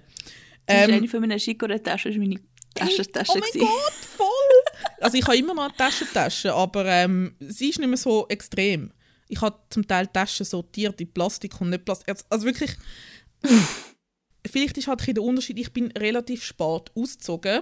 Ähm, 0.67 0.89
ist 0.91 0.95
eine 0.97 1.07
von 1.07 1.21
meinen 1.21 1.39
Chicorée-Taschen, 1.39 2.11
das 2.11 2.19
war 2.19 2.27
meine 2.27 2.39
Taschentasche. 2.75 3.31
oh 3.31 3.39
mein 3.39 3.51
gewesen. 3.51 3.59
Gott, 3.67 3.93
voll! 4.17 4.87
also 4.99 5.17
ich 5.17 5.25
habe 5.25 5.37
immer 5.37 5.55
noch 5.55 5.63
eine 5.63 5.75
Taschentasche, 5.75 6.53
aber 6.53 6.85
ähm, 6.85 7.35
sie 7.39 7.69
ist 7.69 7.79
nicht 7.79 7.87
mehr 7.87 7.97
so 7.97 8.27
extrem. 8.27 8.91
Ich 9.27 9.41
habe 9.41 9.57
zum 9.71 9.87
Teil 9.87 10.05
Taschen 10.07 10.45
sortiert 10.45 11.01
in 11.01 11.11
Plastik 11.11 11.59
und 11.59 11.71
nicht 11.71 11.85
Plastik. 11.85 12.09
Also, 12.09 12.25
also 12.29 12.45
wirklich, 12.45 12.71
vielleicht 14.49 14.77
ist 14.77 14.87
halt 14.87 15.05
der 15.05 15.23
Unterschied, 15.23 15.59
ich 15.59 15.71
bin 15.71 15.91
relativ 15.91 16.43
spät 16.43 16.91
ausgezogen. 16.95 17.61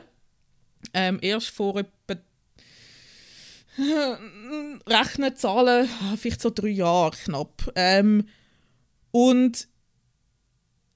Ähm, 0.94 1.20
erst 1.22 1.50
vor 1.50 1.78
etwa 1.78 2.22
Rechnen, 4.88 5.36
Zahlen, 5.36 5.90
vielleicht 6.18 6.42
so 6.42 6.50
drei 6.50 6.70
Jahre 6.70 7.12
knapp. 7.12 7.72
Ähm, 7.76 8.26
und 9.12 9.68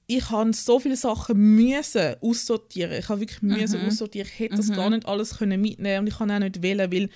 ich 0.06 0.30
habe 0.30 0.52
so 0.52 0.78
viele 0.80 0.96
Sachen 0.96 1.56
müssen 1.56 2.16
aussortieren. 2.20 2.98
Ich 2.98 3.08
habe 3.08 3.20
wirklich 3.20 3.42
müssen 3.42 3.86
aussortieren. 3.86 4.28
Ich 4.30 4.38
hätte 4.38 4.56
das 4.56 4.70
gar 4.70 4.90
nicht 4.90 5.06
alles 5.06 5.38
können 5.38 5.60
mitnehmen 5.60 6.00
und 6.00 6.06
ich 6.08 6.18
kann 6.18 6.30
auch 6.30 6.38
nicht 6.38 6.62
wählen, 6.62 6.92
weil 6.92 7.08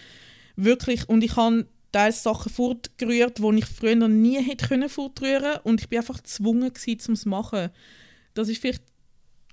wirklich 0.57 1.09
und 1.09 1.23
ich 1.23 1.37
habe 1.37 1.67
teils 1.93 2.23
Sachen 2.23 2.51
fortgerührt, 2.51 3.39
die 3.39 3.59
ich 3.59 3.67
früher 3.67 4.09
nie 4.09 4.43
hätte 4.43 4.69
können 4.69 4.89
fortrühren 4.89 5.59
und 5.65 5.81
ich 5.81 5.89
bin 5.89 5.99
einfach 5.99 6.19
gezwungen 6.19 6.73
gewesen, 6.73 7.09
um 7.09 7.15
es 7.15 7.21
zu 7.23 7.29
machen. 7.29 7.71
Das 8.39 8.49
ist 8.49 8.61
vielleicht 8.61 8.85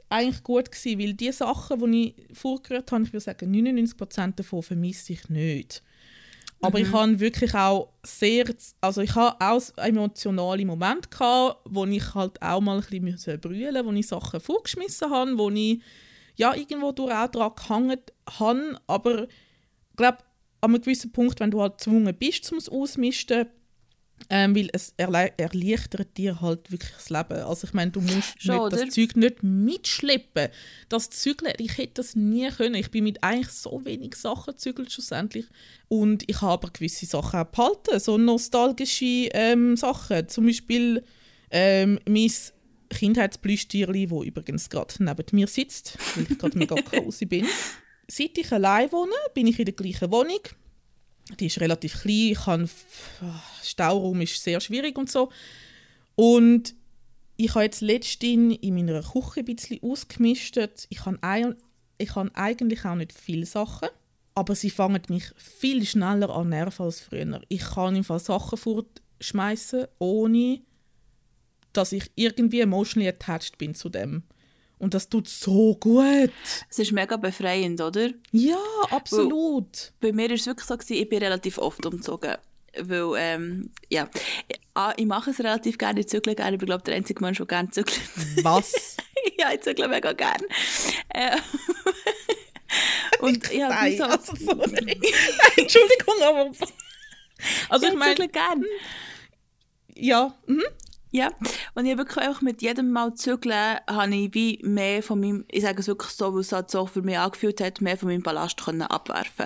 eigentlich 0.09 0.43
gut 0.43 0.71
gewesen, 0.71 0.99
weil 0.99 1.13
die 1.13 1.31
Sachen, 1.31 1.91
die 1.91 2.15
ich 2.19 2.37
vorgerührt 2.37 2.91
habe, 2.91 3.03
ich 3.03 3.13
würde 3.13 3.23
sagen, 3.23 3.53
99% 3.53 4.35
davon 4.35 4.61
vermisse 4.61 5.13
ich 5.13 5.27
nicht. 5.29 5.81
Aber 6.61 6.79
ich 6.79 6.91
habe 6.91 7.19
wirklich 7.19 7.53
auch 7.53 7.89
sehr, 8.03 8.45
also 8.81 9.01
ich 9.01 9.13
habe 9.13 9.35
auch 9.39 9.61
emotionale 9.77 10.65
Momente 10.65 11.09
gehabt, 11.09 11.61
wo 11.65 11.85
ich 11.85 12.15
halt 12.15 12.41
auch 12.41 12.61
mal 12.61 12.81
ein 12.81 13.01
bisschen 13.03 13.39
brüllen 13.39 13.85
wo 13.85 13.91
ich 13.91 14.07
Sachen 14.07 14.39
vorgeschmissen 14.39 15.09
habe, 15.11 15.37
wo 15.37 15.49
ich 15.49 15.81
ja 16.35 16.55
irgendwo 16.55 16.91
durch 16.91 17.13
auch 17.13 17.27
daran 17.27 17.55
gehangen 17.55 17.99
habe, 18.39 18.79
aber 18.87 19.23
ich 19.23 19.97
glaube, 19.97 20.19
an 20.61 20.71
einem 20.71 20.81
gewissen 20.81 21.11
Punkt, 21.11 21.39
wenn 21.39 21.51
du 21.51 21.61
halt 21.61 21.77
gezwungen 21.77 22.15
bist, 22.15 22.45
zum 22.45 22.59
Ausmisten, 22.71 23.47
ähm, 24.29 24.55
weil 24.55 24.69
es 24.73 24.93
erle 24.97 25.31
erleichtert 25.37 26.17
dir 26.17 26.41
halt 26.41 26.71
wirklich 26.71 26.91
das 26.91 27.09
Leben. 27.09 27.43
Also 27.43 27.67
ich 27.67 27.73
meine, 27.73 27.91
du 27.91 28.01
musst 28.01 28.41
Schon, 28.41 28.69
nicht, 28.69 28.87
das? 28.87 28.93
Zeug 28.93 29.15
nicht 29.15 29.43
mitschleppen. 29.43 30.49
Das 30.89 31.09
Zügeln, 31.09 31.53
ich 31.57 31.77
hätte 31.77 31.95
das 31.95 32.15
nie 32.15 32.49
können. 32.49 32.75
Ich 32.75 32.91
bin 32.91 33.03
mit 33.03 33.23
eigentlich 33.23 33.49
so 33.49 33.83
wenig 33.85 34.15
Sachen 34.15 34.57
zügelt 34.57 34.91
schlussendlich. 34.91 35.45
Und 35.87 36.23
ich 36.27 36.41
habe 36.41 36.53
aber 36.53 36.69
gewisse 36.71 37.05
Sachen 37.05 37.39
auch 37.39 37.45
behalten, 37.45 37.99
so 37.99 38.17
nostalgische 38.17 39.29
ähm, 39.33 39.77
Sachen. 39.77 40.27
Zum 40.27 40.45
Beispiel 40.45 41.03
ähm, 41.51 41.99
mein 42.07 42.31
Kindheitsplüschtierli, 42.89 44.09
wo 44.09 44.23
übrigens 44.23 44.69
gerade 44.69 44.93
neben 44.99 45.25
mir 45.31 45.47
sitzt, 45.47 45.97
weil 46.15 46.27
ich 46.29 46.37
gerade 46.37 46.57
mega 46.57 46.75
cozy 46.81 47.25
bin. 47.25 47.45
Seit 48.07 48.37
ich 48.37 48.51
allein 48.51 48.91
wohne, 48.91 49.15
bin 49.33 49.47
ich 49.47 49.59
in 49.59 49.65
der 49.65 49.73
gleichen 49.73 50.11
Wohnung. 50.11 50.41
Die 51.39 51.47
ist 51.47 51.59
relativ 51.59 52.01
klein, 52.01 52.35
kann 52.35 52.69
Stauraum 53.63 54.21
ist 54.21 54.43
sehr 54.43 54.59
schwierig 54.59 54.97
und 54.97 55.09
so. 55.09 55.31
Und 56.15 56.75
ich 57.35 57.53
habe 57.55 57.65
jetzt 57.65 57.81
letztens 57.81 58.57
in 58.61 58.75
meiner 58.75 59.01
Küche 59.01 59.39
ein 59.39 59.45
bisschen 59.45 59.81
ausgemistet. 59.81 60.85
Ich 60.89 61.05
habe, 61.05 61.57
ich 61.97 62.15
habe 62.15 62.31
eigentlich 62.35 62.85
auch 62.85 62.95
nicht 62.95 63.11
viele 63.11 63.45
Sachen, 63.45 63.89
aber 64.35 64.55
sie 64.55 64.69
fangen 64.69 65.01
mich 65.09 65.25
viel 65.35 65.85
schneller 65.85 66.29
an 66.29 66.49
Nerven 66.49 66.85
als 66.85 67.01
früher. 67.01 67.41
Ich 67.49 67.61
kann 67.61 67.95
im 67.95 68.03
Fall 68.03 68.19
Sachen 68.19 68.57
fortschmeißen, 68.57 69.87
ohne 69.99 70.61
dass 71.73 71.91
ich 71.91 72.11
irgendwie 72.15 72.61
emotionally 72.61 73.09
attached 73.09 73.57
bin 73.57 73.75
zu 73.75 73.89
dem. 73.89 74.23
Und 74.77 74.93
das 74.93 75.09
tut 75.09 75.27
so 75.27 75.75
gut. 75.75 76.31
Es 76.69 76.79
ist 76.79 76.91
mega 76.91 77.15
befreiend, 77.17 77.79
oder? 77.81 78.09
Ja, 78.31 78.57
absolut. 78.91 79.93
Bei 80.01 80.11
mir 80.11 80.29
war 80.29 80.35
es 80.35 80.45
wirklich 80.45 80.67
so, 80.67 80.77
gewesen, 80.77 81.01
ich 81.01 81.09
bin 81.09 81.19
relativ 81.19 81.57
oft 81.57 81.85
umgezogen. 81.85 82.35
Weil, 82.77 83.13
ähm, 83.17 83.71
ja, 83.89 84.09
ah, 84.73 84.93
ich 84.97 85.05
mache 85.05 85.29
es 85.29 85.39
relativ 85.39 85.77
gerne, 85.77 86.01
ich 86.01 86.09
zügle 86.09 86.35
gerne, 86.35 86.55
ich 86.55 86.59
bin, 86.59 86.65
glaube 86.65 86.83
der 86.83 86.95
einzige 86.95 87.23
Mensch, 87.23 87.37
der 87.37 87.45
gerne 87.45 87.69
zügelt. 87.69 88.01
Was? 88.43 88.97
ja, 89.39 89.53
ich 89.53 89.61
zügle 89.61 89.87
mega 89.87 90.11
gerne. 90.11 90.45
Äh, 91.09 91.37
und 93.21 93.49
ich 93.49 93.63
habe 93.63 93.73
Nein, 93.73 93.97
so, 93.97 94.03
also. 94.03 94.33
Entschuldigung, 95.55 96.15
aber... 96.21 96.51
Also 97.69 97.85
ich 97.85 97.93
ich 97.93 97.97
meine, 97.97 98.15
zügle 98.15 98.29
gerne. 98.29 98.65
ja, 99.95 100.37
mhm. 100.47 100.63
Ja, 101.15 101.29
und 101.75 101.85
ich 101.85 101.91
habe 101.91 101.99
wirklich 101.99 102.25
einfach 102.25 102.41
mit 102.41 102.61
jedem 102.61 102.91
Mal 102.91 103.13
zügeln, 103.13 103.77
habe 103.87 104.13
ich 104.13 104.33
wie 104.33 104.59
mehr 104.63 105.01
von 105.01 105.21
meinem, 105.21 105.45
ich 105.49 105.61
sage 105.61 105.79
es 105.79 105.87
wirklich 105.87 106.11
so, 106.11 106.33
weil 106.33 106.41
es 106.41 106.51
halt 106.51 106.69
so 106.69 106.87
für 106.87 107.03
mich 107.03 107.17
angefühlt 107.17 107.61
hat, 107.61 107.79
mehr 107.79 107.97
von 107.97 108.09
meinem 108.09 108.21
Ballast 108.21 108.61
können 108.61 108.81
abwerfen. 108.81 109.45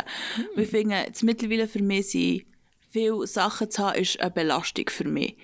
Und 0.56 0.64
ich 0.64 0.70
finde, 0.70 0.96
jetzt 0.96 1.22
mittlerweile 1.22 1.68
für 1.68 1.84
mich 1.84 2.10
sind 2.10 2.46
viele 2.90 3.28
Sachen 3.28 3.70
zu 3.70 3.86
haben, 3.86 4.00
ist 4.00 4.20
eine 4.20 4.32
Belastung 4.32 4.90
für 4.90 5.08
mich. 5.08 5.38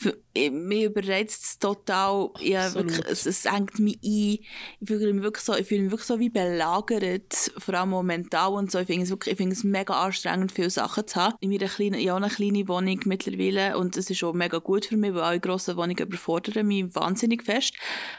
Für, 0.00 0.16
ich, 0.32 0.52
mir 0.52 0.86
überreizt 0.90 1.44
es 1.44 1.58
total, 1.58 2.30
ja, 2.38 2.72
wirklich, 2.72 3.04
es, 3.06 3.26
es 3.26 3.44
engt 3.46 3.80
mich 3.80 3.96
ein. 3.96 4.38
Ich 4.78 4.86
fühle 4.86 5.12
mich 5.12 5.24
wirklich 5.24 5.44
so, 5.44 5.56
ich 5.56 5.66
fühle 5.66 5.82
mich 5.82 5.90
wirklich 5.90 6.06
so 6.06 6.20
wie 6.20 6.30
belagert, 6.30 7.34
vor 7.58 7.74
allem 7.74 7.94
auch 7.94 8.04
mental 8.04 8.52
und 8.52 8.70
so. 8.70 8.78
Ich 8.78 8.86
finde 8.86 9.02
es 9.02 9.10
wirklich, 9.10 9.32
ich 9.32 9.36
finde 9.38 9.56
es 9.56 9.64
mega 9.64 10.00
anstrengend, 10.00 10.52
viele 10.52 10.70
Sachen 10.70 11.04
zu 11.04 11.16
haben. 11.16 11.34
In 11.40 11.50
meiner 11.50 11.66
kleinen, 11.66 11.94
ich 11.94 12.10
habe 12.10 12.24
eine 12.24 12.32
kleine 12.32 12.68
Wohnung 12.68 13.00
mittlerweile 13.06 13.76
und 13.76 13.96
das 13.96 14.08
ist 14.08 14.22
auch 14.22 14.34
mega 14.34 14.58
gut 14.58 14.86
für 14.86 14.96
mich, 14.96 15.14
weil 15.14 15.22
alle 15.22 15.40
grossen 15.40 15.76
Wohnungen 15.76 15.98
überfordern 15.98 16.68
mich 16.68 16.94
wahnsinnig 16.94 17.42
fest. 17.42 17.74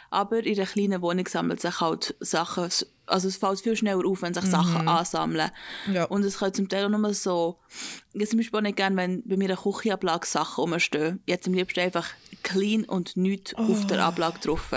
Aber 0.09 0.43
in 0.43 0.57
einer 0.57 0.67
kleinen 0.67 1.01
Wohnung 1.01 1.27
sammelt 1.27 1.62
sich 1.62 1.79
halt 1.79 2.13
Sachen, 2.19 2.69
also 3.10 3.28
es 3.28 3.38
fällt 3.38 3.60
viel 3.60 3.75
schneller 3.75 4.06
auf, 4.06 4.22
wenn 4.22 4.34
sich 4.34 4.46
Sachen 4.46 4.88
ansammeln. 4.88 5.51
Ja. 5.92 6.06
Und 6.06 6.24
es 6.24 6.39
kann 6.39 6.54
zum 6.54 6.70
Teil 6.70 6.86
auch 6.86 6.89
nur 6.89 7.13
so, 7.13 7.60
ich 8.13 8.22
habe 8.22 8.30
zum 8.30 8.39
Beispiel 8.39 8.60
auch 8.60 8.63
nicht 8.63 8.78
gerne, 8.78 8.96
wenn 8.96 9.24
bei 9.28 9.38
mir 9.38 9.50
eine 9.50 9.58
Küchenablage 9.58 10.25
Sachen 10.25 10.62
rumstehen. 10.62 11.20
Hätte 11.28 11.50
am 11.50 11.54
liebsten 11.54 11.80
einfach 11.82 12.08
clean 12.44 12.86
und 12.86 13.18
nichts 13.18 13.54
auf 13.56 13.88
der 13.88 14.04
Ablage 14.04 14.39
drauf. 14.39 14.74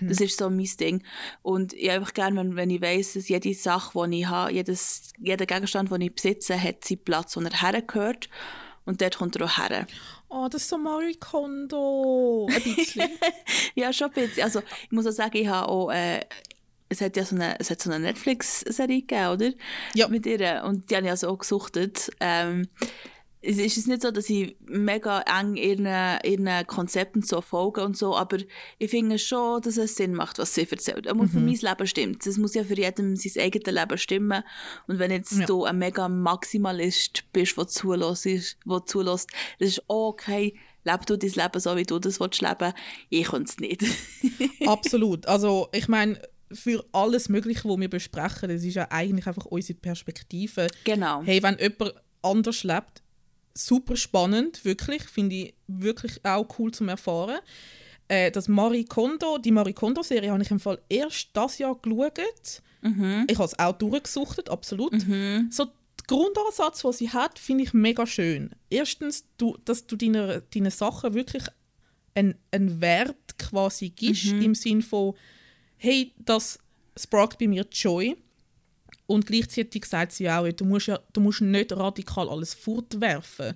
Das 0.00 0.20
ist 0.20 0.38
so 0.38 0.50
mein 0.50 0.68
Ding. 0.80 1.02
Und 1.42 1.72
ich 1.72 1.88
habe 1.88 2.00
einfach 2.00 2.14
gerne, 2.14 2.40
wenn, 2.40 2.56
wenn 2.56 2.70
ich 2.70 2.80
weiss, 2.80 3.14
dass 3.14 3.28
jede 3.28 3.54
Sache, 3.54 4.08
die 4.08 4.20
ich 4.20 4.26
habe, 4.26 4.52
jedes, 4.52 5.12
jeder 5.18 5.46
Gegenstand, 5.46 5.90
den 5.90 6.00
ich 6.00 6.14
besitze, 6.14 6.60
hat 6.60 6.84
seinen 6.84 7.04
Platz, 7.04 7.36
wo 7.36 7.40
er 7.40 7.62
hergehört. 7.62 8.28
Und 8.84 9.02
dort 9.02 9.18
kommt 9.18 9.36
er 9.36 9.46
auch 9.46 9.58
her. 9.58 9.86
Oh, 10.28 10.48
das 10.50 10.62
ist 10.62 10.68
so 10.68 10.78
Marie 10.78 11.16
Kondo. 11.16 12.48
Ein 12.50 12.62
bisschen. 12.62 13.08
Ja, 13.74 13.92
schon 13.92 14.08
ein 14.08 14.12
bisschen. 14.14 14.44
Also, 14.44 14.60
ich 14.84 14.92
muss 14.92 15.06
auch 15.06 15.12
sagen, 15.12 15.36
ich 15.36 15.48
habe 15.48 15.68
auch, 15.68 15.90
äh, 15.90 16.20
es 16.88 17.00
hat 17.00 17.16
ja 17.16 17.24
so 17.24 17.34
eine, 17.36 17.58
es 17.58 17.70
hat 17.70 17.80
so 17.82 17.90
eine 17.90 18.04
Netflix-Serie 18.04 19.00
gegeben, 19.02 19.28
oder? 19.28 19.50
Ja. 19.94 20.08
Mit 20.08 20.26
ihr. 20.26 20.62
Und 20.66 20.90
die 20.90 20.96
habe 20.96 21.06
ich 21.06 21.10
also 21.10 21.28
auch 21.28 21.38
gesuchtet. 21.38 22.10
Ähm, 22.20 22.68
es 23.48 23.58
ist 23.58 23.86
nicht 23.86 24.02
so, 24.02 24.10
dass 24.10 24.28
ich 24.28 24.56
mega 24.66 25.20
eng 25.20 25.54
ihren, 25.56 25.86
ihren 26.24 26.66
Konzepten 26.66 27.22
so 27.22 27.40
folge 27.40 27.84
und 27.84 27.96
so, 27.96 28.16
aber 28.16 28.38
ich 28.78 28.90
finde 28.90 29.20
schon, 29.20 29.62
dass 29.62 29.76
es 29.76 29.94
Sinn 29.94 30.14
macht, 30.14 30.38
was 30.38 30.54
sie 30.54 30.66
erzählt. 30.68 31.06
Aber 31.06 31.28
für 31.28 31.38
mein 31.38 31.54
Leben 31.54 31.86
stimmt. 31.86 32.26
Es 32.26 32.38
muss 32.38 32.54
ja 32.54 32.64
für 32.64 32.76
jeden 32.76 33.14
sein 33.16 33.42
eigenes 33.44 33.72
Leben 33.72 33.98
stimmen. 33.98 34.42
Und 34.88 34.98
wenn 34.98 35.12
jetzt 35.12 35.32
Ja. 35.38 35.46
du 35.46 35.64
ein 35.64 35.78
mega 35.78 36.08
Maximalist 36.08 37.24
bist, 37.32 37.56
der 37.56 37.68
zulässt, 37.68 38.26
der 38.26 38.84
zulässt, 38.86 39.30
das 39.60 39.68
ist 39.68 39.82
okay. 39.86 40.58
Leb 40.82 41.06
du 41.06 41.16
dein 41.16 41.30
Leben 41.30 41.60
so, 41.60 41.76
wie 41.76 41.82
du 41.84 41.98
das 41.98 42.18
willst 42.20 42.40
leben. 42.40 42.72
Ich 43.10 43.26
kann 43.28 43.42
es 43.42 43.58
nicht. 43.58 43.84
Absolut. 44.66 45.26
Also 45.26 45.68
ich 45.72 45.86
meine, 45.88 46.20
für 46.52 46.84
alles 46.92 47.28
Mögliche, 47.28 47.68
was 47.68 47.78
wir 47.78 47.90
besprechen, 47.90 48.48
das 48.48 48.62
ist 48.62 48.74
ja 48.74 48.86
eigentlich 48.90 49.26
einfach 49.26 49.46
unsere 49.46 49.78
Perspektive. 49.78 50.68
genau. 50.84 51.22
Hey, 51.22 51.42
wenn 51.42 51.58
jemand 51.58 51.94
anders 52.22 52.64
lebt, 52.64 53.02
super 53.54 53.96
spannend, 53.96 54.64
wirklich. 54.64 55.02
Finde 55.02 55.36
ich 55.36 55.54
wirklich 55.66 56.24
auch 56.24 56.46
cool 56.58 56.72
zum 56.72 56.88
Erfahren. 56.88 57.38
Äh, 58.08 58.30
das 58.30 58.48
Marie 58.48 58.84
Kondo, 58.84 59.38
die 59.38 59.50
Marie 59.50 59.72
Kondo-Serie 59.72 60.30
habe 60.30 60.42
ich 60.42 60.50
im 60.50 60.60
Fall 60.60 60.80
erst 60.88 61.30
das 61.32 61.58
Jahr 61.58 61.76
geschaut. 61.80 62.62
Ich 63.28 63.38
habe 63.38 63.46
es 63.46 63.58
auch 63.58 63.72
durchgesuchtet, 63.72 64.48
absolut. 64.48 64.92
So 65.50 65.64
der 65.64 65.72
Grundansatz, 66.06 66.82
den 66.82 66.92
sie 66.92 67.10
hat, 67.10 67.38
finde 67.38 67.64
ich 67.64 67.72
mega 67.72 68.06
schön. 68.06 68.50
Erstens, 68.70 69.24
du, 69.38 69.56
dass 69.64 69.86
du 69.86 69.96
deinen 69.96 70.42
deine 70.54 70.70
Sachen 70.70 71.14
wirklich 71.14 71.42
einen, 72.14 72.36
einen 72.52 72.80
Wert 72.80 73.38
quasi 73.38 73.90
gibst, 73.90 74.26
im 74.26 74.54
Sinn 74.54 74.82
von, 74.82 75.14
hey, 75.76 76.12
das 76.18 76.58
sparkt 76.96 77.38
bei 77.38 77.48
mir 77.48 77.66
Joy. 77.70 78.16
Und 79.06 79.26
gleichzeitig 79.26 79.84
sagt 79.84 80.12
sie 80.12 80.28
auch, 80.28 80.50
du 80.50 80.64
musst, 80.64 80.88
ja, 80.88 80.98
du 81.12 81.20
musst 81.20 81.40
nicht 81.40 81.72
radikal 81.72 82.28
alles 82.28 82.54
fortwerfen. 82.54 83.54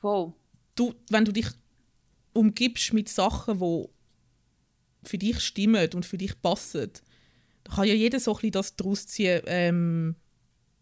Voll. 0.00 0.32
Du, 0.76 0.94
wenn 1.10 1.24
du 1.24 1.32
dich 1.32 1.46
umgibst 2.32 2.92
mit 2.92 3.08
Sachen, 3.08 3.58
die 3.58 3.88
für 5.08 5.18
dich 5.18 5.40
stimmen 5.40 5.88
und 5.94 6.06
für 6.06 6.18
dich 6.18 6.40
passen, 6.40 6.90
dann 7.64 7.74
kann 7.74 7.88
ja 7.88 7.94
jeder 7.94 8.20
so 8.20 8.32
ein 8.32 8.36
bisschen 8.36 8.52
das 8.52 8.76
daraus 8.76 9.06
ziehen, 9.06 9.42
ähm, 9.46 10.16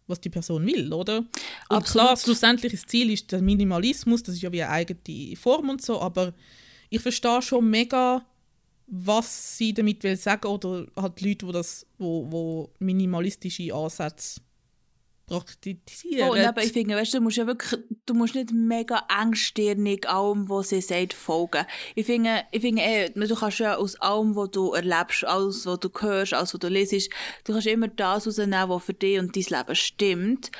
was 0.07 0.19
die 0.19 0.29
Person 0.29 0.65
will, 0.65 0.91
oder? 0.93 1.19
Und 1.19 1.27
Absolut. 1.69 2.05
klar, 2.05 2.17
schlussendliches 2.17 2.85
Ziel 2.85 3.11
ist 3.11 3.31
der 3.31 3.41
Minimalismus, 3.41 4.23
das 4.23 4.35
ist 4.35 4.41
ja 4.41 4.51
wie 4.51 4.61
eine 4.61 4.71
eigene 4.71 5.35
Form 5.35 5.69
und 5.69 5.81
so, 5.81 5.99
aber 6.01 6.33
ich 6.89 7.01
verstehe 7.01 7.41
schon 7.41 7.69
mega, 7.69 8.25
was 8.87 9.57
sie 9.57 9.73
damit 9.73 10.03
will 10.03 10.17
sagen 10.17 10.47
oder 10.47 10.85
halt 10.95 11.21
Leute, 11.21 11.47
wo 11.47 11.51
das, 11.51 11.85
wo, 11.97 12.31
wo 12.31 12.69
minimalistische 12.79 13.73
Ansätze 13.73 14.41
praktizieren. 15.25 16.29
Oh, 16.29 16.33
und 16.33 16.39
eben, 16.39 16.59
ich 16.59 16.73
finde, 16.73 16.95
weißt, 16.95 17.13
du 17.13 17.21
musst 17.21 17.37
ja 17.37 17.47
wirklich, 17.47 17.79
du 18.05 18.13
musst 18.13 18.35
nicht 18.35 18.51
mega 18.51 19.03
engstirnig 19.21 20.07
allem, 20.07 20.49
was 20.49 20.69
sie 20.69 20.81
sagt, 20.81 21.13
folgen. 21.13 21.65
Ich 21.95 22.05
finde, 22.05 22.43
ich 22.51 22.61
finde 22.61 22.81
eh, 22.81 23.09
du 23.09 23.35
kannst 23.35 23.59
ja 23.59 23.77
aus 23.77 23.95
allem, 24.01 24.35
was 24.35 24.51
du 24.51 24.73
erlebst, 24.73 25.25
alles, 25.25 25.65
was 25.65 25.79
du 25.79 25.89
hörst, 25.99 26.33
alles, 26.33 26.53
was 26.53 26.59
du 26.59 26.67
liest, 26.67 27.09
du 27.45 27.53
kannst 27.53 27.67
immer 27.67 27.87
das 27.87 28.27
rausnehmen, 28.27 28.69
was 28.69 28.83
für 28.83 28.93
dich 28.93 29.19
und 29.19 29.35
dein 29.35 29.59
Leben 29.59 29.75
stimmt. 29.75 30.51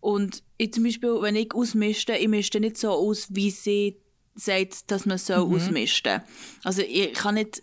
Und 0.00 0.42
ich 0.56 0.72
zum 0.72 0.84
Beispiel, 0.84 1.20
wenn 1.20 1.36
ich 1.36 1.54
ausmischte, 1.54 2.14
ich 2.14 2.28
mischte 2.28 2.60
nicht 2.60 2.78
so 2.78 2.90
aus, 2.90 3.26
wie 3.30 3.50
sie 3.50 4.00
sagt, 4.36 4.90
dass 4.90 5.06
man 5.06 5.18
so 5.18 5.46
mhm. 5.46 5.54
ausmisten. 5.54 6.20
Also 6.62 6.82
ich 6.82 7.12
kann 7.14 7.34
nicht 7.34 7.62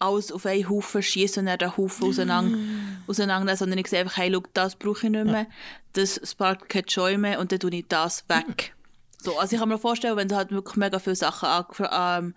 alles 0.00 0.32
auf 0.32 0.46
einen 0.46 0.68
Haufen 0.68 1.02
schießen 1.02 1.40
und 1.40 1.46
dann 1.46 1.58
den 1.58 1.76
Haufen 1.76 2.08
auseinander, 2.08 2.58
auseinander 3.06 3.56
sondern 3.56 3.78
ich 3.78 3.88
sehe 3.88 4.00
einfach, 4.00 4.16
hey, 4.16 4.32
schau, 4.32 4.42
das 4.54 4.76
brauche 4.76 5.06
ich 5.06 5.12
nicht 5.12 5.24
mehr, 5.24 5.46
das 5.92 6.20
sparkt 6.24 6.68
keine 6.68 6.86
Joy 6.86 7.18
mehr 7.18 7.38
und 7.38 7.52
dann 7.52 7.60
tue 7.60 7.70
ich 7.70 7.86
das 7.88 8.28
weg. 8.28 8.74
So, 9.22 9.38
also 9.38 9.54
ich 9.54 9.60
kann 9.60 9.68
mir 9.68 9.78
vorstellen, 9.78 10.16
wenn 10.16 10.28
du 10.28 10.36
halt 10.36 10.50
wirklich 10.50 10.76
mega 10.76 10.98
viele 10.98 11.16
Sachen 11.16 11.64
ähm, 11.92 12.34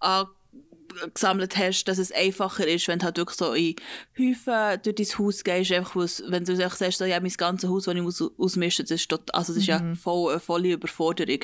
angesammelt 0.00 1.56
hast, 1.58 1.84
dass 1.84 1.98
es 1.98 2.12
einfacher 2.12 2.66
ist, 2.66 2.88
wenn 2.88 2.98
du 2.98 3.04
halt 3.04 3.18
wirklich 3.18 3.36
so 3.36 3.52
in 3.52 3.76
Häufen 4.18 4.80
durch 4.82 4.96
dein 4.96 5.18
Haus 5.18 5.44
gehst, 5.44 5.72
einfach, 5.72 6.22
wenn 6.28 6.44
du 6.44 6.56
sagst, 6.56 6.98
so, 6.98 7.04
ja, 7.04 7.20
mein 7.20 7.32
ganzes 7.32 7.68
Haus, 7.68 7.84
das 7.84 7.94
ich 7.94 8.02
muss 8.02 8.22
ausmischen, 8.38 8.84
das 8.84 8.92
ist, 8.92 9.08
tot, 9.08 9.34
also 9.34 9.52
das 9.52 9.62
ist 9.62 9.68
mhm. 9.68 9.90
ja 9.90 9.94
voll, 9.94 10.30
eine 10.32 10.40
volle 10.40 10.72
Überforderung 10.72 11.40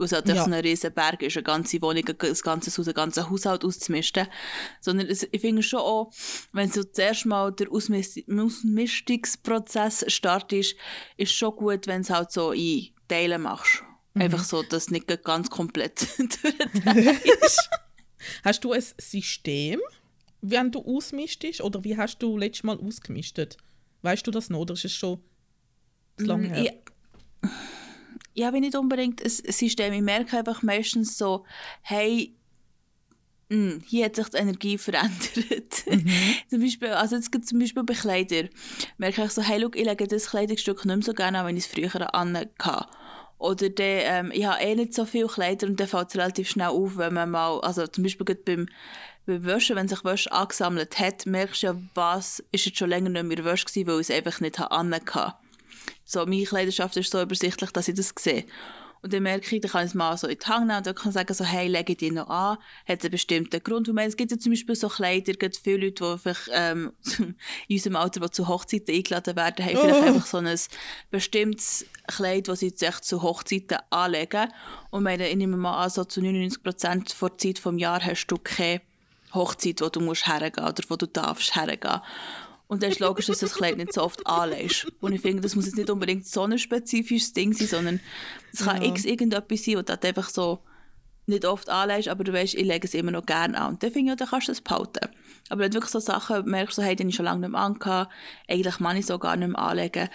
weil 0.00 0.06
es 0.06 0.12
halt 0.12 0.28
ja. 0.28 0.36
so 0.36 0.44
ein 0.44 0.54
riesen 0.54 0.92
Berg 0.92 1.22
ist, 1.22 1.36
eine 1.36 1.44
ganze 1.44 1.82
Wohnung, 1.82 2.02
ein 2.08 2.16
ganzes 2.16 2.78
Haus, 2.78 2.88
ein 2.88 2.94
ganzer 2.94 3.28
Haushalt 3.28 3.62
auszumisten. 3.64 4.28
Sondern 4.80 5.08
es, 5.08 5.28
ich 5.30 5.40
finde 5.40 5.62
schon 5.62 5.80
auch, 5.80 6.10
wenn 6.52 6.70
du 6.70 6.90
zuerst 6.90 7.26
mal 7.26 7.52
der 7.52 7.70
Ausmistungsprozess 7.70 10.06
startest, 10.08 10.74
ist 11.18 11.32
schon 11.32 11.54
gut, 11.54 11.86
wenn 11.86 12.00
du 12.02 12.06
es 12.06 12.10
halt 12.10 12.32
so 12.32 12.52
in 12.52 12.88
Teilen 13.08 13.42
machst. 13.42 13.82
Mhm. 14.14 14.22
Einfach 14.22 14.42
so, 14.42 14.62
dass 14.62 14.84
es 14.84 14.90
nicht 14.90 15.06
ganz 15.22 15.50
komplett 15.50 16.00
ist. 17.42 17.68
Hast 18.42 18.64
du 18.64 18.72
ein 18.72 18.82
System, 18.98 19.80
wenn 20.40 20.72
du 20.72 20.80
ausmistest? 20.80 21.60
Oder 21.60 21.84
wie 21.84 21.94
hast 21.96 22.18
du 22.20 22.38
letztes 22.38 22.64
Mal 22.64 22.80
ausgemistet? 22.80 23.58
Weißt 24.02 24.26
du 24.26 24.30
das 24.30 24.48
noch? 24.48 24.60
Oder 24.60 24.72
ist 24.74 24.86
es 24.86 24.94
schon 24.94 25.20
zu 26.16 26.24
lange 26.24 26.48
mm, 26.48 26.52
her? 26.52 26.64
Ja 26.64 26.72
ich 28.40 28.46
habe 28.46 28.58
nicht 28.58 28.74
unbedingt 28.74 29.22
ein 29.22 29.28
System. 29.28 29.92
Ich 29.92 30.00
merke 30.00 30.38
einfach 30.38 30.62
meistens 30.62 31.18
so, 31.18 31.44
hey, 31.82 32.34
mh, 33.50 33.56
hm, 33.72 33.82
hier 33.86 34.06
hat 34.06 34.16
sich 34.16 34.28
die 34.28 34.36
Energie 34.38 34.78
verändert. 34.78 35.84
Mhm. 35.86 36.10
zum 36.48 36.60
Beispiel, 36.60 36.88
also 36.88 37.16
jetzt 37.16 37.30
gibt 37.30 37.46
zum 37.46 37.58
Beispiel 37.58 37.82
bei 37.82 37.92
Kleidern, 37.92 38.48
merke 38.96 39.24
ich 39.24 39.32
so, 39.32 39.42
hey, 39.42 39.60
look, 39.60 39.76
ich 39.76 39.84
lege 39.84 40.06
das 40.06 40.30
Kleidungsstück 40.30 40.86
nicht 40.86 40.96
mehr 40.96 41.04
so 41.04 41.12
gerne 41.12 41.40
an, 41.40 41.46
wenn 41.46 41.56
ich 41.58 41.66
es 41.66 41.70
früher 41.70 42.14
anhatte. 42.14 42.86
Oder 43.36 43.68
dann, 43.68 43.86
ähm, 43.86 44.32
ich 44.32 44.46
habe 44.46 44.62
eh 44.62 44.74
nicht 44.74 44.94
so 44.94 45.04
viele 45.04 45.26
Kleider 45.26 45.66
und 45.66 45.78
dann 45.78 45.88
fällt 45.88 46.08
es 46.08 46.16
relativ 46.16 46.48
schnell 46.48 46.68
auf, 46.68 46.96
wenn 46.96 47.12
man 47.12 47.30
mal, 47.30 47.60
also 47.60 47.86
zum 47.86 48.04
Beispiel 48.04 48.36
beim, 48.36 48.68
beim 49.26 49.44
Waschen, 49.44 49.76
wenn 49.76 49.88
sich 49.88 50.02
Wäsche 50.02 50.32
angesammelt 50.32 50.98
hat, 50.98 51.26
merkst 51.26 51.62
du 51.62 51.66
ja, 51.66 51.76
was 51.94 52.42
ist 52.52 52.64
jetzt 52.64 52.78
schon 52.78 52.88
länger 52.88 53.10
nicht 53.10 53.24
mehr 53.24 53.44
Wäsche 53.44 53.66
gewesen, 53.66 53.86
weil 53.86 54.00
ich 54.00 54.08
es 54.08 54.16
einfach 54.16 54.40
nicht 54.40 54.58
anhatte. 54.58 55.34
So, 56.10 56.26
meine 56.26 56.42
Kleiderschaft 56.42 56.96
ist 56.96 57.12
so 57.12 57.22
übersichtlich, 57.22 57.70
dass 57.70 57.86
ich 57.86 57.94
das 57.94 58.12
sehe. 58.18 58.44
Und 59.00 59.12
dann 59.12 59.22
merke 59.22 59.54
ich, 59.54 59.62
dann 59.62 59.70
kann 59.70 59.82
ich 59.84 59.90
es 59.90 59.94
mal 59.94 60.16
so 60.18 60.26
in 60.26 60.36
die 60.40 60.46
Hand 60.46 60.66
nehmen 60.66 60.78
und 60.78 60.86
dann 60.86 60.94
kann 60.96 61.10
ich 61.10 61.14
sagen, 61.14 61.32
so, 61.32 61.44
hey, 61.44 61.68
lege 61.68 61.94
die 61.94 62.10
noch 62.10 62.28
an, 62.28 62.58
hat 62.84 63.02
einen 63.02 63.12
bestimmten 63.12 63.62
Grund. 63.62 63.88
Und 63.88 63.96
es 63.96 64.16
gibt 64.16 64.32
ja 64.32 64.38
zum 64.38 64.50
Beispiel 64.50 64.74
so 64.74 64.88
Kleider, 64.88 65.34
gibt 65.34 65.56
viele 65.56 65.86
Leute, 65.86 66.04
die 66.04 66.18
vielleicht, 66.18 66.50
ähm, 66.52 66.92
in 67.68 67.76
unserem 67.76 67.94
Alter, 67.94 68.18
die 68.18 68.30
zu 68.32 68.48
Hochzeiten 68.48 68.92
eingeladen 68.92 69.36
werden, 69.36 69.64
haben 69.64 69.76
vielleicht 69.76 70.02
oh. 70.02 70.04
einfach 70.04 70.26
so 70.26 70.38
ein 70.38 70.58
bestimmtes 71.12 71.86
Kleid, 72.08 72.48
das 72.48 72.58
sie 72.58 72.70
sich 72.70 73.00
zu 73.02 73.22
Hochzeiten 73.22 73.78
anlegen. 73.90 74.52
Und 74.90 75.04
meine, 75.04 75.28
ich 75.28 75.36
nehme 75.36 75.56
mal 75.56 75.84
an, 75.84 75.90
so 75.90 76.02
zu 76.02 76.20
99% 76.20 77.20
der 77.20 77.38
Zeit 77.38 77.58
vom 77.60 77.78
Jahr 77.78 78.04
hast 78.04 78.26
du 78.26 78.36
keine 78.36 78.80
Hochzeit, 79.32 79.80
wo 79.80 79.88
du 79.88 80.00
musst 80.00 80.26
hergehen 80.26 80.66
oder 80.66 80.82
wo 80.88 80.96
du 80.96 81.06
darfst 81.06 81.54
hergehen. 81.54 82.00
Und 82.70 82.84
dann 82.84 82.92
ist 82.92 83.00
logisch, 83.00 83.26
dass 83.26 83.40
du 83.40 83.46
das 83.46 83.56
Kleid 83.56 83.78
nicht 83.78 83.92
so 83.92 84.00
oft 84.00 84.24
anlegst. 84.28 84.86
Und 85.00 85.12
ich 85.12 85.20
finde, 85.20 85.42
das 85.42 85.56
muss 85.56 85.66
jetzt 85.66 85.76
nicht 85.76 85.90
unbedingt 85.90 86.24
so 86.24 86.44
ein 86.44 86.56
spezifisches 86.56 87.32
Ding 87.32 87.52
sein, 87.52 87.66
sondern 87.66 88.00
es 88.52 88.64
kann 88.64 88.80
ja. 88.80 88.88
x 88.88 89.04
irgendetwas 89.04 89.64
sein, 89.64 89.74
wo 89.76 89.82
du 89.82 90.00
einfach 90.00 90.28
so 90.28 90.60
nicht 91.26 91.44
oft 91.44 91.68
anlegst, 91.68 92.06
aber 92.06 92.22
du 92.22 92.32
weißt, 92.32 92.54
ich 92.54 92.64
lege 92.64 92.86
es 92.86 92.94
immer 92.94 93.10
noch 93.10 93.26
gerne 93.26 93.60
an. 93.60 93.72
Und 93.72 93.82
dann 93.82 93.90
finde 93.90 94.12
ich, 94.12 94.18
dann 94.18 94.28
kannst 94.28 94.46
du 94.46 94.52
das 94.52 94.60
behalten. 94.60 95.08
Aber 95.48 95.62
wenn 95.62 95.72
du 95.72 95.78
wirklich 95.78 95.90
so 95.90 95.98
Sachen 95.98 96.48
merkst, 96.48 96.76
so, 96.76 96.82
hey, 96.82 96.94
den 96.94 97.08
ich 97.08 97.16
schon 97.16 97.24
lange 97.24 97.40
nicht 97.40 97.50
mehr 97.50 97.60
angehabt, 97.60 98.12
eigentlich 98.48 98.78
kann 98.78 98.96
ich 98.96 99.06
so 99.06 99.18
gar 99.18 99.34
nicht 99.34 99.48
mehr 99.48 99.58
anlegen, 99.58 100.08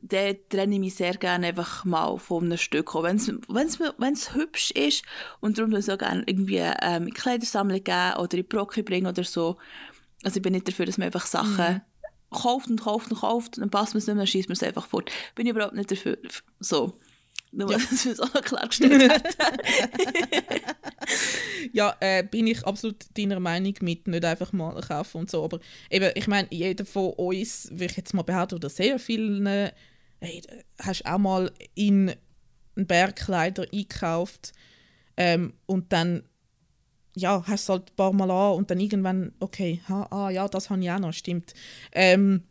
dann 0.00 0.36
trenne 0.48 0.74
ich 0.74 0.80
mich 0.80 0.94
sehr 0.96 1.14
gerne 1.14 1.46
einfach 1.46 1.84
mal 1.84 2.18
von 2.18 2.46
einem 2.46 2.58
Stück. 2.58 2.92
Wenn 2.92 3.18
es 3.18 4.34
hübsch 4.34 4.72
ist 4.72 5.04
und 5.38 5.58
darum 5.58 5.80
so 5.80 5.96
gerne 5.96 6.24
irgendwie 6.26 6.64
ähm, 6.82 7.06
in 7.06 7.14
Kleidersammlung 7.14 7.84
geben 7.84 8.16
oder 8.18 8.36
in 8.36 8.48
Brocke 8.48 8.82
bringen 8.82 9.06
oder 9.06 9.22
so, 9.22 9.58
also 10.26 10.38
ich 10.38 10.42
bin 10.42 10.54
nicht 10.54 10.66
dafür, 10.66 10.86
dass 10.86 10.98
man 10.98 11.06
einfach 11.06 11.24
Sachen 11.24 11.74
mhm. 11.74 11.80
kauft 12.36 12.68
und 12.68 12.80
kauft 12.80 13.12
und 13.12 13.20
kauft 13.20 13.56
und 13.56 13.60
dann 13.60 13.70
passt 13.70 13.94
man 13.94 13.98
es 13.98 14.08
nicht 14.08 14.16
mehr, 14.16 14.22
dann 14.22 14.26
schießt 14.26 14.48
man 14.48 14.54
es 14.54 14.62
einfach 14.64 14.88
fort. 14.88 15.08
Bin 15.36 15.46
ich 15.46 15.52
überhaupt 15.52 15.76
nicht 15.76 15.88
dafür. 15.88 16.18
So. 16.58 16.98
Nur, 17.52 17.70
ja. 17.70 17.78
dass 17.90 18.04
wir 18.04 18.12
es 18.12 18.18
auch 18.18 18.34
noch 18.34 18.42
klargestellt 18.42 19.08
haben. 19.08 19.58
ja, 21.72 21.94
äh, 22.00 22.24
bin 22.24 22.48
ich 22.48 22.66
absolut 22.66 22.96
deiner 23.16 23.38
Meinung 23.38 23.74
mit, 23.82 24.08
nicht 24.08 24.24
einfach 24.24 24.52
mal 24.52 24.80
kaufen 24.80 25.18
und 25.18 25.30
so. 25.30 25.44
Aber 25.44 25.60
eben, 25.90 26.10
ich 26.16 26.26
meine, 26.26 26.48
jeder 26.50 26.84
von 26.84 27.12
uns, 27.12 27.68
will 27.70 27.88
ich 27.88 27.96
jetzt 27.96 28.12
mal 28.12 28.22
behaupten, 28.22 28.56
oder 28.56 28.68
sehr 28.68 28.98
vielen, 28.98 29.46
hey, 29.46 30.42
hast 30.82 31.06
auch 31.06 31.18
mal 31.18 31.52
in 31.76 32.12
einen 32.74 32.86
Bergkleider 32.88 33.62
eingekauft 33.72 34.54
ähm, 35.16 35.54
und 35.66 35.92
dann 35.92 36.24
ja, 37.16 37.42
hast 37.46 37.68
du 37.68 37.72
halt 37.72 37.90
ein 37.90 37.96
paar 37.96 38.12
Mal 38.12 38.30
an 38.30 38.58
und 38.58 38.70
dann 38.70 38.78
irgendwann, 38.78 39.32
okay, 39.40 39.80
ha, 39.88 40.06
ah, 40.10 40.30
ja, 40.30 40.46
das 40.48 40.70
habe 40.70 40.82
ich 40.82 40.90
auch 40.90 40.98
noch, 40.98 41.12
stimmt. 41.12 41.54
Ähm, 41.92 42.42